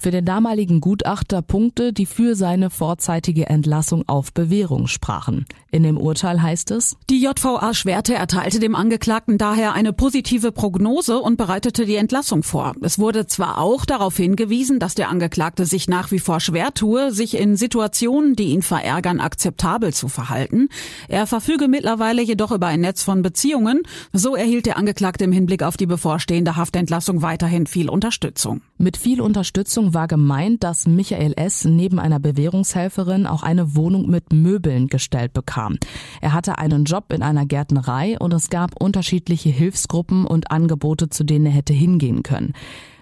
Für 0.00 0.12
den 0.12 0.24
damaligen 0.24 0.80
Gutachter 0.80 1.42
Punkte, 1.42 1.92
die 1.92 2.06
für 2.06 2.36
seine 2.36 2.70
vorzeitige 2.70 3.48
Entlassung 3.48 4.04
auf 4.08 4.32
Bewährung 4.32 4.86
sprachen. 4.86 5.44
In 5.72 5.82
dem 5.82 5.98
Urteil 5.98 6.40
heißt 6.40 6.70
es, 6.70 6.96
die 7.10 7.20
JVA 7.20 7.74
Schwerte 7.74 8.14
erteilte 8.14 8.60
dem 8.60 8.76
Angeklagten 8.76 9.38
daher 9.38 9.72
eine 9.72 9.92
positive 9.92 10.52
Prognose 10.52 11.18
und 11.18 11.36
bereitete 11.36 11.84
die 11.84 11.96
Entlassung 11.96 12.44
vor. 12.44 12.74
Es 12.80 13.00
wurde 13.00 13.26
zwar 13.26 13.58
auch 13.58 13.84
darauf 13.84 14.16
hingewiesen, 14.16 14.78
dass 14.78 14.87
der 14.94 15.08
Angeklagte 15.08 15.66
sich 15.66 15.88
nach 15.88 16.10
wie 16.10 16.18
vor 16.18 16.40
schwer 16.40 16.72
tue, 16.74 17.12
sich 17.12 17.36
in 17.36 17.56
Situationen, 17.56 18.36
die 18.36 18.50
ihn 18.50 18.62
verärgern, 18.62 19.20
akzeptabel 19.20 19.92
zu 19.92 20.08
verhalten. 20.08 20.68
Er 21.08 21.26
verfüge 21.26 21.68
mittlerweile 21.68 22.22
jedoch 22.22 22.52
über 22.52 22.66
ein 22.66 22.80
Netz 22.80 23.02
von 23.02 23.22
Beziehungen. 23.22 23.82
So 24.12 24.36
erhielt 24.36 24.66
der 24.66 24.76
Angeklagte 24.76 25.24
im 25.24 25.32
Hinblick 25.32 25.62
auf 25.62 25.76
die 25.76 25.86
bevorstehende 25.86 26.56
Haftentlassung 26.56 27.22
weiterhin 27.22 27.66
viel 27.66 27.88
Unterstützung. 27.88 28.62
Mit 28.78 28.96
viel 28.96 29.20
Unterstützung 29.20 29.94
war 29.94 30.08
gemeint, 30.08 30.64
dass 30.64 30.86
Michael 30.86 31.34
S. 31.36 31.64
neben 31.64 31.98
einer 31.98 32.20
Bewährungshelferin 32.20 33.26
auch 33.26 33.42
eine 33.42 33.74
Wohnung 33.74 34.08
mit 34.08 34.32
Möbeln 34.32 34.88
gestellt 34.88 35.32
bekam. 35.32 35.78
Er 36.20 36.32
hatte 36.32 36.58
einen 36.58 36.84
Job 36.84 37.12
in 37.12 37.22
einer 37.22 37.46
Gärtnerei 37.46 38.16
und 38.18 38.32
es 38.32 38.50
gab 38.50 38.80
unterschiedliche 38.80 39.50
Hilfsgruppen 39.50 40.26
und 40.26 40.50
Angebote, 40.50 41.08
zu 41.08 41.24
denen 41.24 41.46
er 41.46 41.52
hätte 41.52 41.72
hingehen 41.72 42.22
können. 42.22 42.54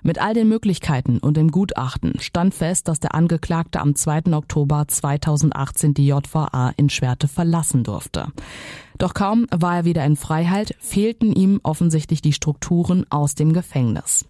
Mit 0.07 0.21
all 0.21 0.35
den 0.35 0.49
Möglichkeiten 0.49 1.19
und 1.19 1.37
dem 1.37 1.51
Gutachten 1.51 2.21
stand 2.21 2.55
fest, 2.55 2.87
dass 2.87 3.01
der 3.01 3.17
Angeklagte 3.17 3.81
am 3.81 3.97
2. 3.97 4.33
Oktober 4.35 4.87
2018 4.87 5.95
die 5.95 6.07
JVA 6.07 6.73
in 6.77 6.91
Schwerte 6.91 7.27
verlassen 7.27 7.83
durfte. 7.83 8.29
Doch 8.99 9.15
kaum 9.15 9.49
war 9.51 9.79
er 9.79 9.85
wieder 9.85 10.05
in 10.05 10.15
Freiheit, 10.15 10.77
fehlten 10.79 11.33
ihm 11.33 11.59
offensichtlich 11.65 12.23
die 12.23 12.33
Strukturen 12.33 13.05
aus 13.11 13.35
dem 13.35 13.53
Gefängnis. 13.53 14.27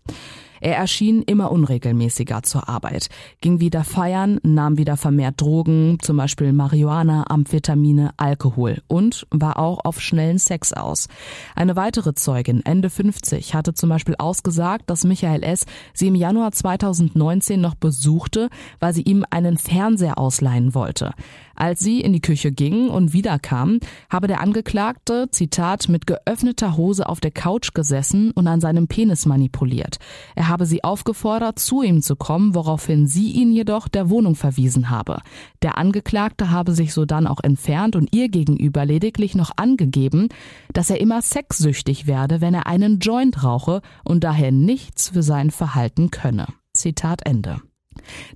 Er 0.67 0.79
erschien 0.79 1.23
immer 1.23 1.53
unregelmäßiger 1.53 2.43
zur 2.43 2.69
Arbeit, 2.69 3.09
ging 3.41 3.61
wieder 3.61 3.85
feiern, 3.85 4.41
nahm 4.43 4.79
wieder 4.79 4.97
vermehrt 4.97 5.41
Drogen, 5.41 5.99
zum 6.03 6.17
Beispiel 6.17 6.53
Marihuana, 6.53 7.27
Amphetamine, 7.29 8.11
Alkohol 8.17 8.83
und 8.89 9.29
war 9.31 9.61
auch 9.61 9.85
auf 9.85 10.01
schnellen 10.01 10.41
Sex 10.41 10.73
aus. 10.73 11.07
Eine 11.55 11.77
weitere 11.77 12.15
Zeugin, 12.15 12.67
Ende 12.67 12.91
50, 12.91 13.55
hatte 13.55 13.75
zum 13.75 13.91
Beispiel 13.91 14.17
ausgesagt, 14.19 14.91
dass 14.91 15.05
Michael 15.05 15.45
S. 15.45 15.67
sie 15.95 16.09
im 16.09 16.17
Januar 16.17 16.51
2019 16.51 17.61
noch 17.61 17.77
besuchte, 17.77 18.51
weil 18.81 18.93
sie 18.93 19.03
ihm 19.03 19.25
einen 19.31 19.59
Fernseher 19.59 20.19
ausleihen 20.19 20.75
wollte. 20.75 21.13
Als 21.57 21.81
sie 21.81 22.01
in 22.01 22.13
die 22.13 22.21
Küche 22.21 22.53
ging 22.53 22.89
und 22.89 23.13
wiederkam, 23.13 23.81
habe 24.11 24.27
der 24.27 24.41
Angeklagte, 24.41 25.29
Zitat, 25.31 25.89
mit 25.89 26.07
geöffneter 26.07 26.77
Hose 26.77 27.09
auf 27.09 27.21
der 27.21 27.31
Couch 27.31 27.73
gesessen 27.75 28.31
und 28.31 28.47
an 28.47 28.61
seinem 28.61 28.89
Penis 28.89 29.27
manipuliert. 29.27 29.99
Er 30.35 30.49
habe 30.49 30.67
sie 30.67 30.85
aufgefordert, 30.85 31.59
zu 31.59 31.83
ihm 31.83 32.03
zu 32.03 32.15
kommen, 32.15 32.55
woraufhin 32.55 33.07
sie 33.07 33.33
ihn 33.33 33.53
jedoch 33.53 33.89
der 33.89 34.11
Wohnung 34.11 34.35
verwiesen 34.35 34.91
habe. 34.91 35.21
Der 35.63 35.79
Angeklagte 35.79 36.51
habe 36.51 36.73
sich 36.73 36.93
so 36.93 37.05
dann 37.05 37.27
auch 37.27 37.41
entfernt 37.43 37.97
und 37.97 38.15
ihr 38.15 38.29
gegenüber 38.29 38.85
lediglich 38.85 39.35
noch 39.35 39.53
angegeben, 39.57 40.29
dass 40.73 40.91
er 40.91 41.01
immer 41.01 41.23
sexsüchtig 41.23 42.07
werde, 42.07 42.41
wenn 42.41 42.55
er 42.55 42.67
einen 42.67 42.99
Joint 42.99 43.43
rauche 43.43 43.81
und 44.05 44.25
daher 44.25 44.53
nichts 44.53 45.09
für 45.09 45.23
sein 45.23 45.51
Verhalten 45.51 46.11
könne. 46.11 46.47
Zitat 46.75 47.25
Ende. 47.25 47.61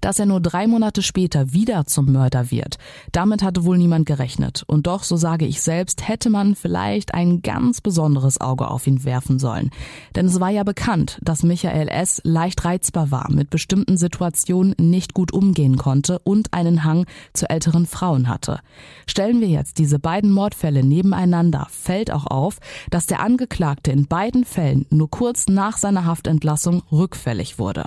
Dass 0.01 0.19
er 0.19 0.27
nur 0.27 0.41
drei 0.41 0.67
Monate 0.67 1.03
später 1.03 1.53
wieder 1.53 1.87
zum 1.87 2.13
Mörder 2.13 2.51
wird, 2.51 2.77
damit 3.13 3.43
hatte 3.43 3.65
wohl 3.65 3.79
niemand 3.79 4.07
gerechnet. 4.07 4.65
Und 4.67 4.87
doch, 4.87 5.03
so 5.03 5.17
sage 5.17 5.47
ich 5.47 5.63
selbst, 5.63 6.09
hätte 6.09 6.31
man 6.31 6.55
vielleicht 6.55 7.15
ein 7.15 7.43
ganz 7.43 7.81
besonderes 7.81 8.41
Auge 8.41 8.69
auf 8.69 8.87
ihn 8.87 9.05
werfen 9.05 9.39
sollen. 9.39 9.71
Denn 10.15 10.27
es 10.27 10.41
war 10.41 10.51
ja 10.51 10.63
bekannt, 10.65 11.19
dass 11.23 11.43
Michael 11.43 11.89
S. 11.89 12.21
leicht 12.25 12.65
reizbar 12.65 13.11
war, 13.11 13.31
mit 13.31 13.51
bestimmten 13.51 13.97
Situationen 13.97 14.75
nicht 14.79 15.15
gut 15.15 15.33
umgehen 15.33 15.77
konnte 15.77 16.19
und 16.21 16.53
einen 16.53 16.85
Hang 16.85 17.07
zu 17.33 17.49
älteren 17.49 17.87
Frauen 17.87 18.29
hatte. 18.29 18.61
Stellen 19.07 19.41
wir 19.41 19.49
jetzt 19.49 19.79
diese 19.79 19.99
beiden 19.99 20.33
Mordfälle 20.33 20.85
nebeneinander, 20.85 21.67
fällt 21.71 22.11
auch 22.11 22.27
auf, 22.27 22.59
dass 22.91 23.07
der 23.07 23.21
Angeklagte 23.21 23.91
in 23.91 24.07
beiden 24.07 24.45
Fällen 24.45 24.87
nur 24.91 25.11
kurz 25.11 25.49
nach 25.49 25.77
seiner 25.77 26.05
Haftentlassung 26.05 26.83
rückfällig 26.91 27.59
wurde. 27.59 27.87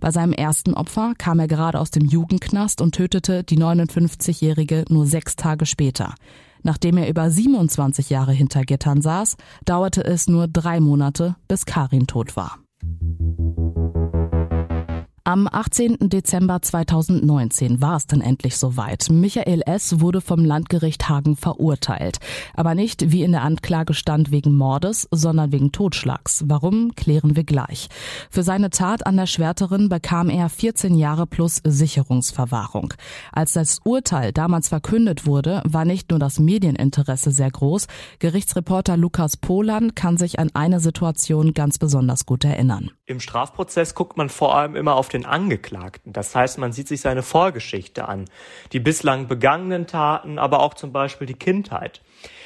Bei 0.00 0.10
seinem 0.10 0.32
ersten 0.32 0.74
Opfer 0.74 1.14
kam 1.22 1.38
er 1.38 1.46
gerade 1.46 1.78
aus 1.78 1.92
dem 1.92 2.04
Jugendknast 2.04 2.80
und 2.80 2.96
tötete 2.96 3.44
die 3.44 3.56
59-Jährige 3.56 4.84
nur 4.88 5.06
sechs 5.06 5.36
Tage 5.36 5.66
später. 5.66 6.16
Nachdem 6.64 6.96
er 6.96 7.08
über 7.08 7.30
27 7.30 8.10
Jahre 8.10 8.32
hinter 8.32 8.62
Gittern 8.62 9.02
saß, 9.02 9.36
dauerte 9.64 10.04
es 10.04 10.26
nur 10.26 10.48
drei 10.48 10.80
Monate, 10.80 11.36
bis 11.46 11.64
Karin 11.64 12.08
tot 12.08 12.34
war. 12.34 12.58
Am 15.32 15.48
18. 15.50 15.96
Dezember 16.10 16.60
2019 16.60 17.80
war 17.80 17.96
es 17.96 18.06
dann 18.06 18.20
endlich 18.20 18.58
soweit. 18.58 19.08
Michael 19.08 19.62
S. 19.64 19.98
wurde 19.98 20.20
vom 20.20 20.44
Landgericht 20.44 21.08
Hagen 21.08 21.36
verurteilt. 21.36 22.18
Aber 22.52 22.74
nicht, 22.74 23.12
wie 23.12 23.22
in 23.22 23.32
der 23.32 23.40
Anklage 23.40 23.94
stand, 23.94 24.30
wegen 24.30 24.54
Mordes, 24.54 25.08
sondern 25.10 25.50
wegen 25.50 25.72
Totschlags. 25.72 26.44
Warum, 26.48 26.94
klären 26.96 27.34
wir 27.34 27.44
gleich. 27.44 27.88
Für 28.28 28.42
seine 28.42 28.68
Tat 28.68 29.06
an 29.06 29.16
der 29.16 29.24
Schwärterin 29.24 29.88
bekam 29.88 30.28
er 30.28 30.50
14 30.50 30.94
Jahre 30.96 31.26
plus 31.26 31.62
Sicherungsverwahrung. 31.64 32.92
Als 33.32 33.54
das 33.54 33.78
Urteil 33.84 34.32
damals 34.32 34.68
verkündet 34.68 35.24
wurde, 35.24 35.62
war 35.64 35.86
nicht 35.86 36.10
nur 36.10 36.18
das 36.18 36.40
Medieninteresse 36.40 37.30
sehr 37.30 37.50
groß. 37.50 37.86
Gerichtsreporter 38.18 38.98
Lukas 38.98 39.38
Polan 39.38 39.94
kann 39.94 40.18
sich 40.18 40.38
an 40.38 40.50
eine 40.52 40.78
Situation 40.78 41.54
ganz 41.54 41.78
besonders 41.78 42.26
gut 42.26 42.44
erinnern. 42.44 42.90
Im 43.04 43.18
Strafprozess 43.18 43.96
guckt 43.96 44.16
man 44.16 44.28
vor 44.28 44.54
allem 44.54 44.76
immer 44.76 44.94
auf 44.94 45.08
den 45.08 45.26
Angeklagten. 45.26 46.12
Das 46.12 46.36
heißt, 46.36 46.58
man 46.58 46.72
sieht 46.72 46.86
sich 46.86 47.00
seine 47.00 47.24
Vorgeschichte 47.24 48.06
an, 48.06 48.26
die 48.72 48.78
bislang 48.78 49.26
begangenen 49.26 49.88
Taten, 49.88 50.38
aber 50.38 50.60
auch 50.60 50.74
zum 50.74 50.92
Beispiel 50.92 51.26
die 51.26 51.34
Kindheit. 51.34 52.00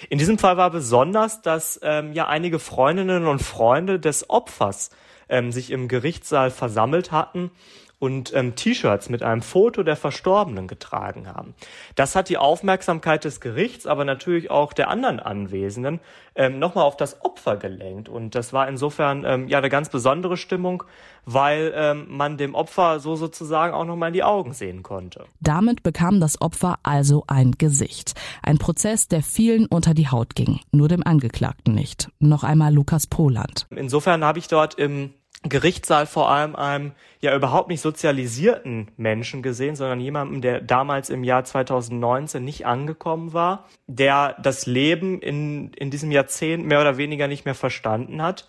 In 0.08 0.18
diesem 0.18 0.38
Fall 0.38 0.56
war 0.56 0.70
besonders, 0.70 1.42
dass 1.42 1.78
ähm, 1.82 2.14
ja 2.14 2.26
einige 2.26 2.58
Freundinnen 2.58 3.26
und 3.26 3.42
Freunde 3.42 4.00
des 4.00 4.30
Opfers 4.30 4.90
ähm, 5.28 5.52
sich 5.52 5.70
im 5.70 5.88
Gerichtssaal 5.88 6.50
versammelt 6.50 7.12
hatten 7.12 7.50
und 7.98 8.34
ähm, 8.34 8.54
T-Shirts 8.54 9.08
mit 9.08 9.22
einem 9.22 9.42
Foto 9.42 9.82
der 9.82 9.96
Verstorbenen 9.96 10.68
getragen 10.68 11.28
haben. 11.28 11.54
Das 11.94 12.14
hat 12.14 12.28
die 12.28 12.36
Aufmerksamkeit 12.36 13.24
des 13.24 13.40
Gerichts, 13.40 13.86
aber 13.86 14.04
natürlich 14.04 14.50
auch 14.50 14.72
der 14.74 14.88
anderen 14.88 15.18
Anwesenden 15.18 16.00
ähm, 16.34 16.58
nochmal 16.58 16.84
auf 16.84 16.96
das 16.96 17.24
Opfer 17.24 17.56
gelenkt. 17.56 18.08
Und 18.08 18.34
das 18.34 18.52
war 18.52 18.68
insofern 18.68 19.24
ähm, 19.26 19.48
ja 19.48 19.58
eine 19.58 19.70
ganz 19.70 19.88
besondere 19.88 20.36
Stimmung, 20.36 20.84
weil 21.24 21.72
ähm, 21.74 22.06
man 22.08 22.36
dem 22.36 22.54
Opfer 22.54 23.00
so 23.00 23.16
sozusagen 23.16 23.72
auch 23.72 23.86
nochmal 23.86 24.08
in 24.08 24.14
die 24.14 24.24
Augen 24.24 24.52
sehen 24.52 24.82
konnte. 24.82 25.24
Damit 25.40 25.82
bekam 25.82 26.20
das 26.20 26.40
Opfer 26.40 26.78
also 26.82 27.24
ein 27.26 27.52
Gesicht. 27.52 28.12
Ein 28.42 28.58
Prozess, 28.58 29.08
der 29.08 29.22
vielen 29.22 29.66
unter 29.66 29.94
die 29.94 30.08
Haut 30.08 30.34
ging, 30.34 30.60
nur 30.70 30.88
dem 30.88 31.02
Angeklagten 31.02 31.74
nicht. 31.74 32.08
Noch 32.18 32.44
einmal 32.44 32.74
Lukas 32.74 33.06
Poland. 33.06 33.66
Insofern 33.70 34.22
habe 34.22 34.38
ich 34.38 34.48
dort 34.48 34.74
im 34.74 35.14
Gerichtssaal 35.48 36.06
vor 36.06 36.30
allem 36.30 36.56
einem 36.56 36.92
ja 37.20 37.34
überhaupt 37.34 37.68
nicht 37.68 37.80
sozialisierten 37.80 38.90
Menschen 38.96 39.42
gesehen, 39.42 39.76
sondern 39.76 40.00
jemanden, 40.00 40.40
der 40.40 40.60
damals 40.60 41.10
im 41.10 41.24
Jahr 41.24 41.44
2019 41.44 42.44
nicht 42.44 42.66
angekommen 42.66 43.32
war, 43.32 43.64
der 43.86 44.36
das 44.40 44.66
Leben 44.66 45.20
in, 45.20 45.72
in 45.74 45.90
diesem 45.90 46.10
Jahrzehnt 46.10 46.66
mehr 46.66 46.80
oder 46.80 46.96
weniger 46.96 47.28
nicht 47.28 47.44
mehr 47.44 47.54
verstanden 47.54 48.22
hat 48.22 48.48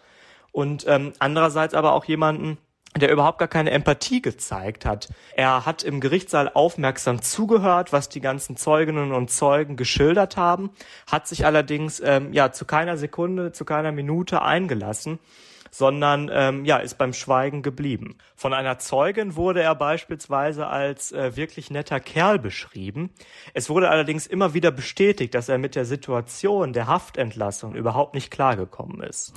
und 0.51 0.85
ähm, 0.87 1.13
andererseits 1.19 1.73
aber 1.73 1.93
auch 1.93 2.05
jemanden, 2.05 2.57
der 2.95 3.11
überhaupt 3.11 3.37
gar 3.37 3.47
keine 3.47 3.71
Empathie 3.71 4.21
gezeigt 4.21 4.85
hat. 4.85 5.09
Er 5.35 5.65
hat 5.65 5.83
im 5.83 5.99
Gerichtssaal 5.99 6.49
aufmerksam 6.53 7.21
zugehört, 7.21 7.93
was 7.93 8.09
die 8.09 8.21
ganzen 8.21 8.57
Zeuginnen 8.57 9.11
und 9.11 9.29
Zeugen 9.29 9.75
geschildert 9.75 10.37
haben, 10.37 10.71
hat 11.09 11.27
sich 11.27 11.45
allerdings 11.45 12.01
ähm, 12.03 12.33
ja 12.33 12.51
zu 12.51 12.65
keiner 12.65 12.97
Sekunde, 12.97 13.51
zu 13.51 13.65
keiner 13.65 13.91
Minute 13.91 14.41
eingelassen 14.41 15.19
sondern 15.77 16.31
ähm, 16.33 16.65
ja, 16.65 16.77
ist 16.77 16.97
beim 16.97 17.13
Schweigen 17.13 17.61
geblieben. 17.61 18.15
Von 18.35 18.51
einer 18.51 18.79
Zeugin 18.79 19.35
wurde 19.35 19.61
er 19.61 19.75
beispielsweise 19.75 20.65
als 20.65 21.11
äh, 21.11 21.35
wirklich 21.35 21.69
netter 21.69 21.99
Kerl 21.99 22.39
beschrieben. 22.39 23.11
Es 23.53 23.69
wurde 23.69 23.89
allerdings 23.89 24.25
immer 24.25 24.55
wieder 24.55 24.71
bestätigt, 24.71 25.35
dass 25.35 25.49
er 25.49 25.59
mit 25.59 25.75
der 25.75 25.85
Situation 25.85 26.73
der 26.73 26.87
Haftentlassung 26.87 27.75
überhaupt 27.75 28.15
nicht 28.15 28.31
klargekommen 28.31 29.01
ist. 29.03 29.33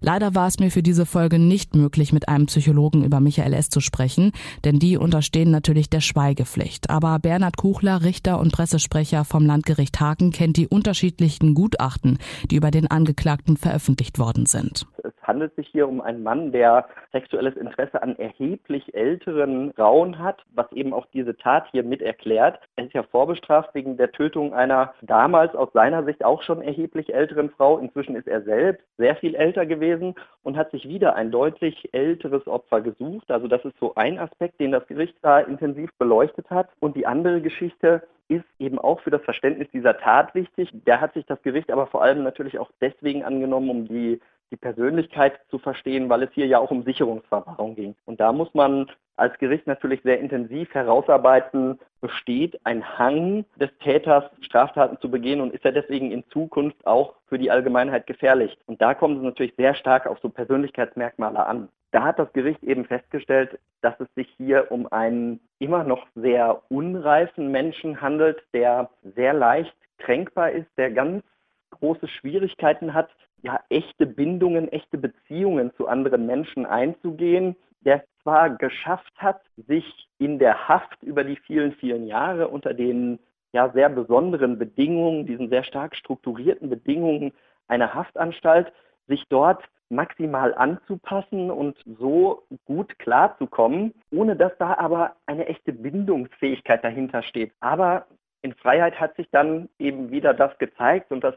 Leider 0.00 0.34
war 0.34 0.48
es 0.48 0.58
mir 0.58 0.72
für 0.72 0.82
diese 0.82 1.06
Folge 1.06 1.38
nicht 1.38 1.76
möglich, 1.76 2.12
mit 2.12 2.28
einem 2.28 2.46
Psychologen 2.46 3.04
über 3.04 3.20
Michael 3.20 3.54
S. 3.54 3.70
zu 3.70 3.80
sprechen, 3.80 4.32
denn 4.64 4.80
die 4.80 4.98
unterstehen 4.98 5.50
natürlich 5.52 5.88
der 5.88 6.00
Schweigepflicht. 6.00 6.90
Aber 6.90 7.20
Bernhard 7.20 7.56
Kuchler, 7.56 8.02
Richter 8.02 8.40
und 8.40 8.52
Pressesprecher 8.52 9.24
vom 9.24 9.46
Landgericht 9.46 10.00
Hagen, 10.00 10.32
kennt 10.32 10.56
die 10.56 10.66
unterschiedlichen 10.66 11.54
Gutachten, 11.54 12.18
die 12.50 12.56
über 12.56 12.70
den 12.72 12.90
Angeklagten 12.90 13.56
veröffentlicht 13.56 14.18
worden 14.18 14.44
sind. 14.44 14.86
Es 15.02 15.13
handelt 15.26 15.54
sich 15.56 15.68
hier 15.68 15.88
um 15.88 16.00
einen 16.00 16.22
Mann, 16.22 16.52
der 16.52 16.86
sexuelles 17.12 17.56
Interesse 17.56 18.02
an 18.02 18.16
erheblich 18.18 18.94
älteren 18.94 19.72
Frauen 19.74 20.18
hat, 20.18 20.42
was 20.54 20.70
eben 20.72 20.92
auch 20.92 21.06
diese 21.12 21.36
Tat 21.36 21.66
hier 21.72 21.82
mit 21.82 22.02
erklärt. 22.02 22.60
Er 22.76 22.86
ist 22.86 22.94
ja 22.94 23.02
vorbestraft 23.02 23.74
wegen 23.74 23.96
der 23.96 24.12
Tötung 24.12 24.54
einer 24.54 24.94
damals 25.02 25.54
aus 25.54 25.72
seiner 25.72 26.04
Sicht 26.04 26.24
auch 26.24 26.42
schon 26.42 26.62
erheblich 26.62 27.12
älteren 27.14 27.50
Frau. 27.50 27.78
Inzwischen 27.78 28.16
ist 28.16 28.28
er 28.28 28.42
selbst 28.42 28.84
sehr 28.98 29.16
viel 29.16 29.34
älter 29.34 29.66
gewesen 29.66 30.14
und 30.42 30.56
hat 30.56 30.70
sich 30.70 30.88
wieder 30.88 31.14
ein 31.16 31.30
deutlich 31.30 31.88
älteres 31.92 32.46
Opfer 32.46 32.80
gesucht. 32.80 33.30
Also 33.30 33.48
das 33.48 33.64
ist 33.64 33.78
so 33.80 33.94
ein 33.94 34.18
Aspekt, 34.18 34.60
den 34.60 34.72
das 34.72 34.86
Gericht 34.86 35.16
da 35.22 35.40
intensiv 35.40 35.90
beleuchtet 35.98 36.50
hat. 36.50 36.68
Und 36.80 36.96
die 36.96 37.06
andere 37.06 37.40
Geschichte 37.40 38.02
ist 38.28 38.44
eben 38.58 38.78
auch 38.78 39.00
für 39.00 39.10
das 39.10 39.22
Verständnis 39.22 39.68
dieser 39.72 39.98
Tat 39.98 40.34
wichtig. 40.34 40.70
Der 40.86 41.00
hat 41.00 41.12
sich 41.14 41.26
das 41.26 41.42
Gericht 41.42 41.70
aber 41.70 41.86
vor 41.86 42.02
allem 42.02 42.22
natürlich 42.22 42.58
auch 42.58 42.70
deswegen 42.80 43.24
angenommen, 43.24 43.70
um 43.70 43.88
die 43.88 44.20
die 44.50 44.56
Persönlichkeit 44.56 45.40
zu 45.50 45.58
verstehen, 45.58 46.08
weil 46.08 46.22
es 46.22 46.32
hier 46.32 46.46
ja 46.46 46.58
auch 46.58 46.70
um 46.70 46.84
Sicherungsverwahrung 46.84 47.74
ging. 47.74 47.94
Und 48.04 48.20
da 48.20 48.32
muss 48.32 48.52
man 48.54 48.90
als 49.16 49.38
Gericht 49.38 49.66
natürlich 49.66 50.02
sehr 50.02 50.18
intensiv 50.18 50.72
herausarbeiten, 50.74 51.78
besteht 52.00 52.58
ein 52.64 52.98
Hang 52.98 53.44
des 53.56 53.70
Täters, 53.78 54.24
Straftaten 54.40 54.98
zu 55.00 55.10
begehen 55.10 55.40
und 55.40 55.54
ist 55.54 55.64
er 55.64 55.72
deswegen 55.72 56.10
in 56.10 56.24
Zukunft 56.30 56.84
auch 56.86 57.14
für 57.28 57.38
die 57.38 57.50
Allgemeinheit 57.50 58.06
gefährlich. 58.06 58.56
Und 58.66 58.82
da 58.82 58.94
kommt 58.94 59.18
es 59.18 59.22
natürlich 59.22 59.54
sehr 59.56 59.74
stark 59.74 60.06
auf 60.06 60.18
so 60.20 60.28
Persönlichkeitsmerkmale 60.28 61.46
an. 61.46 61.68
Da 61.92 62.02
hat 62.02 62.18
das 62.18 62.32
Gericht 62.32 62.62
eben 62.64 62.84
festgestellt, 62.86 63.58
dass 63.80 63.94
es 64.00 64.08
sich 64.16 64.28
hier 64.36 64.72
um 64.72 64.90
einen 64.90 65.38
immer 65.60 65.84
noch 65.84 66.06
sehr 66.16 66.62
unreifen 66.68 67.52
Menschen 67.52 68.00
handelt, 68.00 68.42
der 68.52 68.90
sehr 69.14 69.32
leicht 69.32 69.74
kränkbar 69.98 70.50
ist, 70.50 70.66
der 70.76 70.90
ganz 70.90 71.22
große 71.70 72.08
Schwierigkeiten 72.08 72.94
hat, 72.94 73.10
ja, 73.44 73.60
echte 73.68 74.06
Bindungen, 74.06 74.68
echte 74.72 74.96
Beziehungen 74.96 75.70
zu 75.76 75.86
anderen 75.86 76.24
Menschen 76.24 76.64
einzugehen, 76.64 77.56
der 77.80 78.02
zwar 78.22 78.48
geschafft 78.48 79.12
hat, 79.18 79.42
sich 79.56 79.84
in 80.18 80.38
der 80.38 80.66
Haft 80.66 81.02
über 81.02 81.24
die 81.24 81.36
vielen, 81.36 81.72
vielen 81.72 82.06
Jahre 82.06 82.48
unter 82.48 82.72
den 82.72 83.18
ja 83.52 83.68
sehr 83.68 83.90
besonderen 83.90 84.58
Bedingungen, 84.58 85.26
diesen 85.26 85.50
sehr 85.50 85.62
stark 85.62 85.94
strukturierten 85.94 86.70
Bedingungen 86.70 87.32
einer 87.68 87.92
Haftanstalt, 87.92 88.72
sich 89.08 89.22
dort 89.28 89.62
maximal 89.90 90.54
anzupassen 90.54 91.50
und 91.50 91.76
so 91.98 92.44
gut 92.64 92.98
klarzukommen, 92.98 93.92
ohne 94.10 94.36
dass 94.36 94.56
da 94.58 94.74
aber 94.78 95.16
eine 95.26 95.46
echte 95.46 95.74
Bindungsfähigkeit 95.74 96.82
dahinter 96.82 97.22
steht. 97.22 97.52
Aber 97.60 98.06
in 98.40 98.54
Freiheit 98.54 98.98
hat 98.98 99.14
sich 99.16 99.28
dann 99.30 99.68
eben 99.78 100.10
wieder 100.10 100.32
das 100.32 100.56
gezeigt 100.56 101.12
und 101.12 101.22
das 101.22 101.34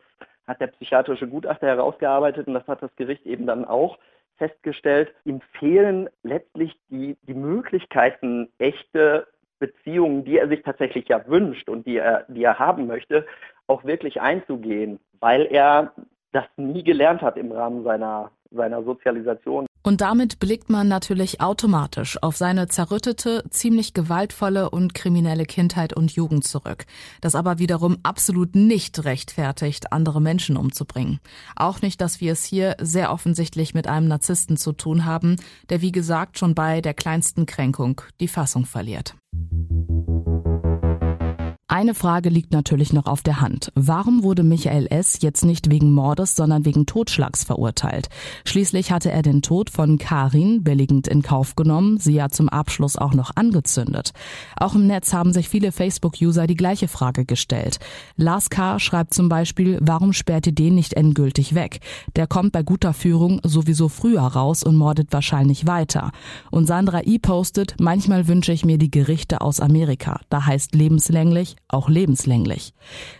hat 0.47 0.61
der 0.61 0.67
psychiatrische 0.67 1.27
Gutachter 1.27 1.67
herausgearbeitet 1.67 2.47
und 2.47 2.53
das 2.53 2.67
hat 2.67 2.81
das 2.81 2.95
Gericht 2.95 3.25
eben 3.25 3.45
dann 3.45 3.65
auch 3.65 3.97
festgestellt, 4.37 5.13
ihm 5.25 5.41
fehlen 5.59 6.09
letztlich 6.23 6.77
die, 6.89 7.17
die 7.23 7.33
Möglichkeiten, 7.33 8.49
echte 8.57 9.27
Beziehungen, 9.59 10.23
die 10.23 10.37
er 10.37 10.47
sich 10.47 10.61
tatsächlich 10.63 11.07
ja 11.07 11.27
wünscht 11.27 11.69
und 11.69 11.85
die 11.85 11.97
er, 11.97 12.25
die 12.27 12.43
er 12.43 12.59
haben 12.59 12.87
möchte, 12.87 13.25
auch 13.65 13.83
wirklich 13.83 14.21
einzugehen, 14.21 14.99
weil 15.19 15.47
er 15.47 15.93
das 16.31 16.45
nie 16.55 16.83
gelernt 16.83 17.21
hat 17.21 17.37
im 17.37 17.51
Rahmen 17.51 17.83
seiner, 17.83 18.31
seiner 18.51 18.83
Sozialisation. 18.83 19.66
Und 19.83 20.01
damit 20.01 20.39
blickt 20.39 20.69
man 20.69 20.87
natürlich 20.87 21.39
automatisch 21.39 22.21
auf 22.21 22.35
seine 22.35 22.67
zerrüttete, 22.67 23.43
ziemlich 23.49 23.93
gewaltvolle 23.93 24.69
und 24.69 24.93
kriminelle 24.93 25.45
Kindheit 25.45 25.93
und 25.93 26.11
Jugend 26.11 26.43
zurück. 26.43 26.85
Das 27.21 27.35
aber 27.35 27.59
wiederum 27.59 27.97
absolut 28.03 28.55
nicht 28.55 29.05
rechtfertigt, 29.05 29.93
andere 29.93 30.21
Menschen 30.21 30.57
umzubringen. 30.57 31.19
Auch 31.55 31.81
nicht, 31.81 32.01
dass 32.01 32.19
wir 32.19 32.33
es 32.33 32.43
hier 32.43 32.75
sehr 32.79 33.11
offensichtlich 33.11 33.73
mit 33.73 33.87
einem 33.87 34.07
Narzissten 34.07 34.57
zu 34.57 34.73
tun 34.73 35.05
haben, 35.05 35.37
der 35.69 35.81
wie 35.81 35.91
gesagt 35.91 36.37
schon 36.37 36.53
bei 36.53 36.81
der 36.81 36.93
kleinsten 36.93 37.45
Kränkung 37.45 38.01
die 38.19 38.27
Fassung 38.27 38.65
verliert. 38.65 39.15
Eine 41.77 41.93
Frage 41.93 42.29
liegt 42.29 42.53
natürlich 42.53 42.91
noch 42.91 43.05
auf 43.05 43.21
der 43.21 43.39
Hand. 43.39 43.71
Warum 43.75 44.23
wurde 44.23 44.41
Michael 44.41 44.87
S. 44.89 45.19
jetzt 45.21 45.45
nicht 45.45 45.69
wegen 45.69 45.91
Mordes, 45.91 46.35
sondern 46.35 46.65
wegen 46.65 46.87
Totschlags 46.87 47.43
verurteilt? 47.43 48.09
Schließlich 48.45 48.91
hatte 48.91 49.11
er 49.11 49.21
den 49.21 49.43
Tod 49.43 49.69
von 49.69 49.99
Karin 49.99 50.63
billigend 50.63 51.07
in 51.07 51.21
Kauf 51.21 51.55
genommen, 51.55 51.99
sie 51.99 52.13
ja 52.13 52.29
zum 52.29 52.49
Abschluss 52.49 52.95
auch 52.95 53.13
noch 53.13 53.29
angezündet. 53.35 54.13
Auch 54.55 54.73
im 54.73 54.87
Netz 54.87 55.13
haben 55.13 55.33
sich 55.33 55.49
viele 55.49 55.71
Facebook-User 55.71 56.47
die 56.47 56.55
gleiche 56.55 56.87
Frage 56.87 57.25
gestellt. 57.25 57.77
Lars 58.15 58.49
K. 58.49 58.79
schreibt 58.79 59.13
zum 59.13 59.29
Beispiel, 59.29 59.77
warum 59.79 60.13
sperrt 60.13 60.47
ihr 60.47 60.55
den 60.55 60.73
nicht 60.73 60.95
endgültig 60.95 61.53
weg? 61.53 61.81
Der 62.15 62.25
kommt 62.25 62.53
bei 62.53 62.63
guter 62.63 62.93
Führung 62.93 63.39
sowieso 63.43 63.87
früher 63.87 64.23
raus 64.23 64.63
und 64.63 64.77
mordet 64.77 65.09
wahrscheinlich 65.11 65.67
weiter. 65.67 66.09
Und 66.49 66.65
Sandra 66.65 67.03
I. 67.05 67.19
postet, 67.19 67.75
manchmal 67.79 68.27
wünsche 68.27 68.51
ich 68.51 68.65
mir 68.65 68.79
die 68.79 68.89
Gerichte 68.89 69.41
aus 69.41 69.59
Amerika. 69.59 70.21
Da 70.31 70.47
heißt 70.47 70.73
lebenslänglich, 70.73 71.55
auch 71.69 71.89
lebenslänglich. 71.89 72.73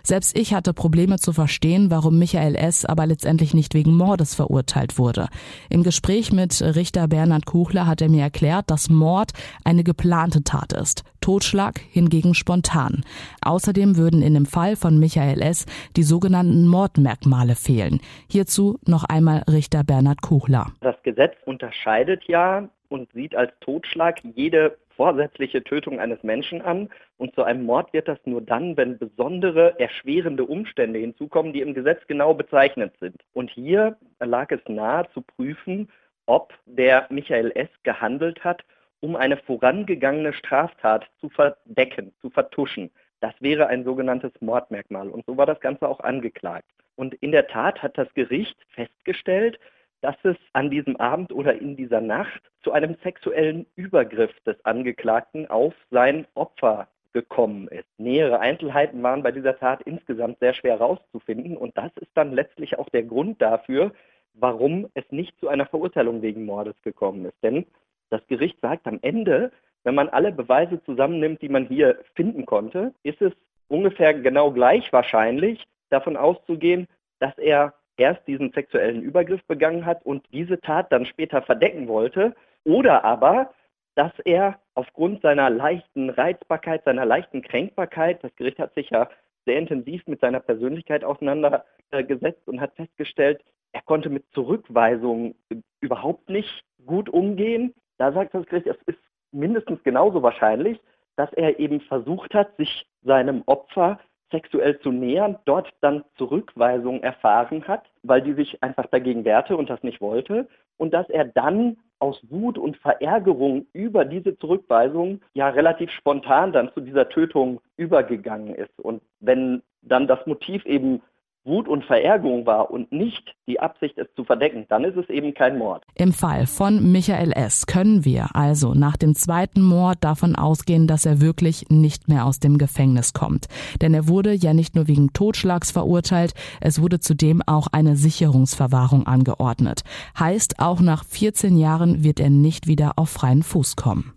Selbst 0.03 0.38
ich 0.38 0.53
hatte 0.53 0.73
Probleme 0.73 1.19
zu 1.19 1.33
verstehen, 1.33 1.89
warum 1.91 2.17
Michael 2.17 2.55
S. 2.55 2.86
aber 2.86 3.05
letztendlich 3.05 3.53
nicht 3.53 3.73
wegen 3.73 3.95
Mordes 3.95 4.36
verurteilt 4.36 4.97
wurde. 4.97 5.27
Im 5.69 5.83
Gespräch 5.83 6.31
mit 6.31 6.62
Richter 6.62 7.07
Bernhard 7.07 7.45
Kuchler 7.45 7.88
hat 7.88 8.01
er 8.01 8.10
mir 8.10 8.21
erklärt, 8.21 8.69
dass 8.71 8.89
Mord 8.89 9.31
eine 9.63 9.83
geplante 9.83 10.43
Tat 10.43 10.73
ist, 10.73 11.03
Totschlag 11.28 11.82
hingegen 11.92 12.34
spontan. 12.34 13.04
Außerdem 13.44 13.98
würden 13.98 14.22
in 14.22 14.34
dem 14.34 14.46
Fall 14.46 14.78
von 14.78 14.98
Michael 14.98 15.42
S. 15.42 15.66
die 15.98 16.04
sogenannten 16.04 16.66
Mordmerkmale 16.66 17.56
fehlen. 17.56 18.00
Hierzu 18.32 18.80
noch 18.88 19.04
einmal 19.04 19.44
Richter 19.52 19.84
Bernhard 19.84 20.22
Kuchler. 20.22 20.68
Das 20.80 20.96
Gesetz 21.04 21.36
unterscheidet 21.46 22.24
ja 22.30 22.70
und 22.88 23.12
sieht 23.12 23.36
als 23.36 23.52
Totschlag 23.60 24.24
jede 24.24 24.78
vorsätzliche 24.96 25.62
Tötung 25.66 26.00
eines 26.00 26.24
Menschen 26.24 26.62
an. 26.62 26.88
Und 27.18 27.36
zu 27.36 27.44
einem 27.44 27.66
Mord 27.66 27.92
wird 27.92 28.08
das 28.08 28.20
nur 28.24 28.40
dann, 28.40 28.78
wenn 28.78 28.98
besondere 28.98 29.78
erschwerende 29.82 30.46
Umstände 30.46 31.00
hinzukommen, 31.00 31.52
die 31.52 31.60
im 31.60 31.74
Gesetz 31.74 32.00
genau 32.08 32.36
bezeichnet 32.36 32.94
sind. 33.02 33.18
Und 33.34 33.50
hier 33.50 33.98
lag 34.22 34.50
es 34.52 34.62
nahe 34.70 35.10
zu 35.13 35.20
prüfen, 35.20 35.90
ob 36.26 36.54
der 36.66 37.06
Michael 37.10 37.52
S. 37.54 37.68
gehandelt 37.84 38.46
hat, 38.46 38.63
um 38.99 39.15
eine 39.15 39.38
vorangegangene 39.38 40.33
Straftat 40.33 41.07
zu 41.19 41.29
verdecken, 41.29 42.13
zu 42.21 42.29
vertuschen. 42.29 42.91
Das 43.19 43.33
wäre 43.39 43.67
ein 43.67 43.83
sogenanntes 43.83 44.31
Mordmerkmal. 44.41 45.10
Und 45.10 45.25
so 45.25 45.38
war 45.38 45.45
das 45.45 45.60
Ganze 45.60 45.88
auch 45.88 45.99
angeklagt. 45.99 46.69
Und 46.95 47.13
in 47.15 47.31
der 47.31 47.47
Tat 47.47 47.81
hat 47.81 47.97
das 47.97 48.12
Gericht 48.13 48.57
festgestellt, 48.69 49.60
dass 50.01 50.15
es 50.23 50.38
an 50.53 50.69
diesem 50.69 50.95
Abend 50.97 51.31
oder 51.31 51.60
in 51.60 51.75
dieser 51.75 52.01
Nacht 52.01 52.41
zu 52.63 52.71
einem 52.71 52.95
sexuellen 53.03 53.65
Übergriff 53.75 54.31
des 54.41 54.63
Angeklagten 54.65 55.49
auf 55.49 55.73
sein 55.89 56.27
Opfer 56.36 56.88
gekommen 57.13 57.67
ist. 57.69 57.88
Nähere 57.97 58.39
Einzelheiten 58.39 59.01
waren 59.01 59.23
bei 59.23 59.31
dieser 59.31 59.57
Tat 59.57 59.81
insgesamt 59.83 60.39
sehr 60.39 60.53
schwer 60.53 60.77
herauszufinden 60.77 61.57
und 61.57 61.75
das 61.77 61.91
ist 61.97 62.12
dann 62.13 62.31
letztlich 62.31 62.77
auch 62.77 62.89
der 62.89 63.03
Grund 63.03 63.41
dafür, 63.41 63.91
warum 64.33 64.88
es 64.93 65.03
nicht 65.10 65.39
zu 65.39 65.47
einer 65.47 65.65
Verurteilung 65.65 66.21
wegen 66.21 66.45
Mordes 66.45 66.75
gekommen 66.83 67.25
ist. 67.25 67.38
Denn 67.41 67.65
das 68.10 68.26
Gericht 68.28 68.60
sagt 68.62 68.88
am 68.88 69.00
Ende, 69.02 69.52
wenn 69.84 69.96
man 69.96 70.10
alle 70.10 70.32
Beweise 70.32 70.84
zusammennimmt, 70.84 71.41
die 71.41 71.50
man 71.50 71.67
hier 71.67 72.00
finden 72.15 72.46
konnte, 72.46 72.93
ist 73.04 73.22
es 73.22 73.34
ungefähr 73.67 74.13
genau 74.13 74.52
gleich 74.52 74.91
wahrscheinlich, 74.91 75.63
davon 75.89 76.17
auszugehen, 76.17 76.88
dass 77.20 77.38
er 77.38 77.74
erst 77.98 78.28
diesen 78.28 78.52
sexuellen 78.52 79.02
Übergriff 79.02 79.43
begangen 79.46 79.86
hat 79.86 80.06
und 80.06 80.26
diese 80.32 80.60
Tat 80.60 80.91
dann 80.91 81.06
später 81.06 81.41
verdecken 81.41 81.88
wollte, 81.88 82.36
oder 82.63 83.06
aber, 83.06 83.54
dass 83.96 84.12
er 84.26 84.60
aufgrund 84.76 85.22
seiner 85.22 85.50
leichten 85.50 86.10
Reizbarkeit, 86.10 86.84
seiner 86.84 87.06
leichten 87.06 87.41
Kränkbarkeit, 87.41 88.24
das 88.24 88.36
Gericht 88.36 88.60
hat 88.60 88.74
sich 88.76 88.89
ja 88.89 89.10
sehr 89.46 89.58
intensiv 89.58 90.06
mit 90.06 90.20
seiner 90.20 90.41
Persönlichkeit 90.41 91.04
auseinandergesetzt 91.04 92.48
und 92.48 92.60
hat 92.62 92.76
festgestellt, 92.76 93.41
er 93.72 93.82
konnte 93.82 94.10
mit 94.10 94.26
Zurückweisungen 94.34 95.36
überhaupt 95.80 96.30
nicht 96.30 96.63
gut 96.86 97.10
umgehen. 97.10 97.74
Da 97.97 98.12
sagt 98.12 98.33
das 98.33 98.45
Gericht, 98.45 98.67
es 98.67 98.77
ist 98.86 98.99
mindestens 99.31 99.83
genauso 99.83 100.21
wahrscheinlich, 100.23 100.79
dass 101.15 101.31
er 101.33 101.60
eben 101.60 101.81
versucht 101.81 102.33
hat, 102.33 102.55
sich 102.57 102.88
seinem 103.03 103.43
Opfer 103.45 103.99
sexuell 104.31 104.79
zu 104.79 104.91
nähern, 104.91 105.38
dort 105.45 105.73
dann 105.81 106.03
Zurückweisung 106.17 107.01
erfahren 107.01 107.67
hat, 107.67 107.83
weil 108.03 108.21
die 108.21 108.33
sich 108.33 108.62
einfach 108.62 108.86
dagegen 108.88 109.25
wehrte 109.25 109.55
und 109.55 109.69
das 109.69 109.81
nicht 109.83 110.01
wollte 110.01 110.47
und 110.77 110.93
dass 110.93 111.10
er 111.10 111.25
dann 111.25 111.77
aus 111.99 112.21
Wut 112.29 112.57
und 112.57 112.77
Verärgerung 112.77 113.65
über 113.73 114.05
diese 114.05 114.38
Zurückweisung 114.38 115.21
ja 115.33 115.49
relativ 115.49 115.89
spontan 115.91 116.51
dann 116.51 116.71
zu 116.73 116.81
dieser 116.81 117.10
Tötung 117.10 117.60
übergegangen 117.75 118.53
ist. 118.53 118.79
Und 118.79 119.01
wenn 119.19 119.63
dann 119.81 120.07
das 120.07 120.23
Motiv 120.27 120.65
eben 120.65 121.01
Wut 121.47 121.67
und 121.67 121.86
Verärgerung 121.86 122.45
war 122.45 122.69
und 122.69 122.91
nicht 122.91 123.33
die 123.47 123.60
Absicht, 123.60 123.97
es 123.97 124.07
zu 124.15 124.23
verdecken, 124.25 124.65
dann 124.69 124.83
ist 124.83 124.97
es 124.97 125.10
eben 125.10 125.33
kein 125.33 125.57
Mord. 125.57 125.83
Im 125.95 126.13
Fall 126.13 126.45
von 126.45 126.91
Michael 126.91 127.31
S. 127.31 127.65
können 127.65 128.05
wir 128.05 128.36
also 128.36 128.73
nach 128.73 128.97
dem 128.97 129.15
zweiten 129.15 129.62
Mord 129.63 129.97
davon 130.01 130.36
ausgehen, 130.36 130.88
dass 130.88 131.05
er 131.05 131.21
wirklich 131.21 131.65
nicht 131.69 132.07
mehr 132.07 132.25
aus 132.25 132.39
dem 132.39 132.57
Gefängnis 132.57 133.13
kommt. 133.13 133.47
Denn 133.81 133.93
er 133.93 134.07
wurde 134.07 134.33
ja 134.33 134.53
nicht 134.53 134.75
nur 134.75 134.88
wegen 134.88 135.13
Totschlags 135.13 135.71
verurteilt, 135.71 136.33
es 136.62 136.81
wurde 136.81 136.99
zudem 136.99 137.41
auch 137.45 137.67
eine 137.71 137.95
Sicherungsverwahrung 137.95 139.07
angeordnet. 139.07 139.83
Heißt, 140.19 140.60
auch 140.60 140.81
nach 140.81 141.05
14 141.05 141.57
Jahren 141.57 142.03
wird 142.03 142.19
er 142.19 142.29
nicht 142.29 142.67
wieder 142.67 142.93
auf 142.97 143.10
freien 143.10 143.43
Fuß 143.43 143.75
kommen. 143.75 144.13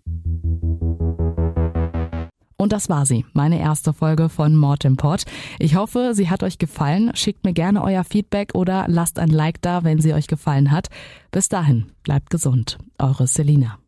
Und 2.61 2.73
das 2.73 2.91
war 2.91 3.07
sie, 3.07 3.25
meine 3.33 3.59
erste 3.59 3.95
Folge 3.95 4.29
von 4.29 4.55
Mord 4.55 4.85
im 4.85 4.99
Pod. 4.99 5.25
Ich 5.59 5.77
hoffe, 5.77 6.13
sie 6.13 6.29
hat 6.29 6.43
euch 6.43 6.59
gefallen. 6.59 7.11
Schickt 7.15 7.43
mir 7.43 7.55
gerne 7.55 7.83
euer 7.83 8.05
Feedback 8.05 8.55
oder 8.55 8.85
lasst 8.87 9.19
ein 9.19 9.31
Like 9.31 9.63
da, 9.63 9.83
wenn 9.83 9.99
sie 9.99 10.13
euch 10.13 10.27
gefallen 10.27 10.71
hat. 10.71 10.89
Bis 11.31 11.49
dahin, 11.49 11.87
bleibt 12.03 12.29
gesund. 12.29 12.77
Eure 12.99 13.27
Selina. 13.27 13.79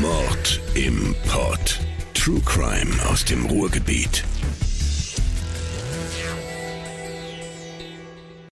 Mord 0.00 0.60
im 0.74 1.14
Pod. 1.28 1.78
True 2.14 2.40
Crime 2.44 2.90
aus 3.08 3.24
dem 3.24 3.46
Ruhrgebiet. 3.46 4.24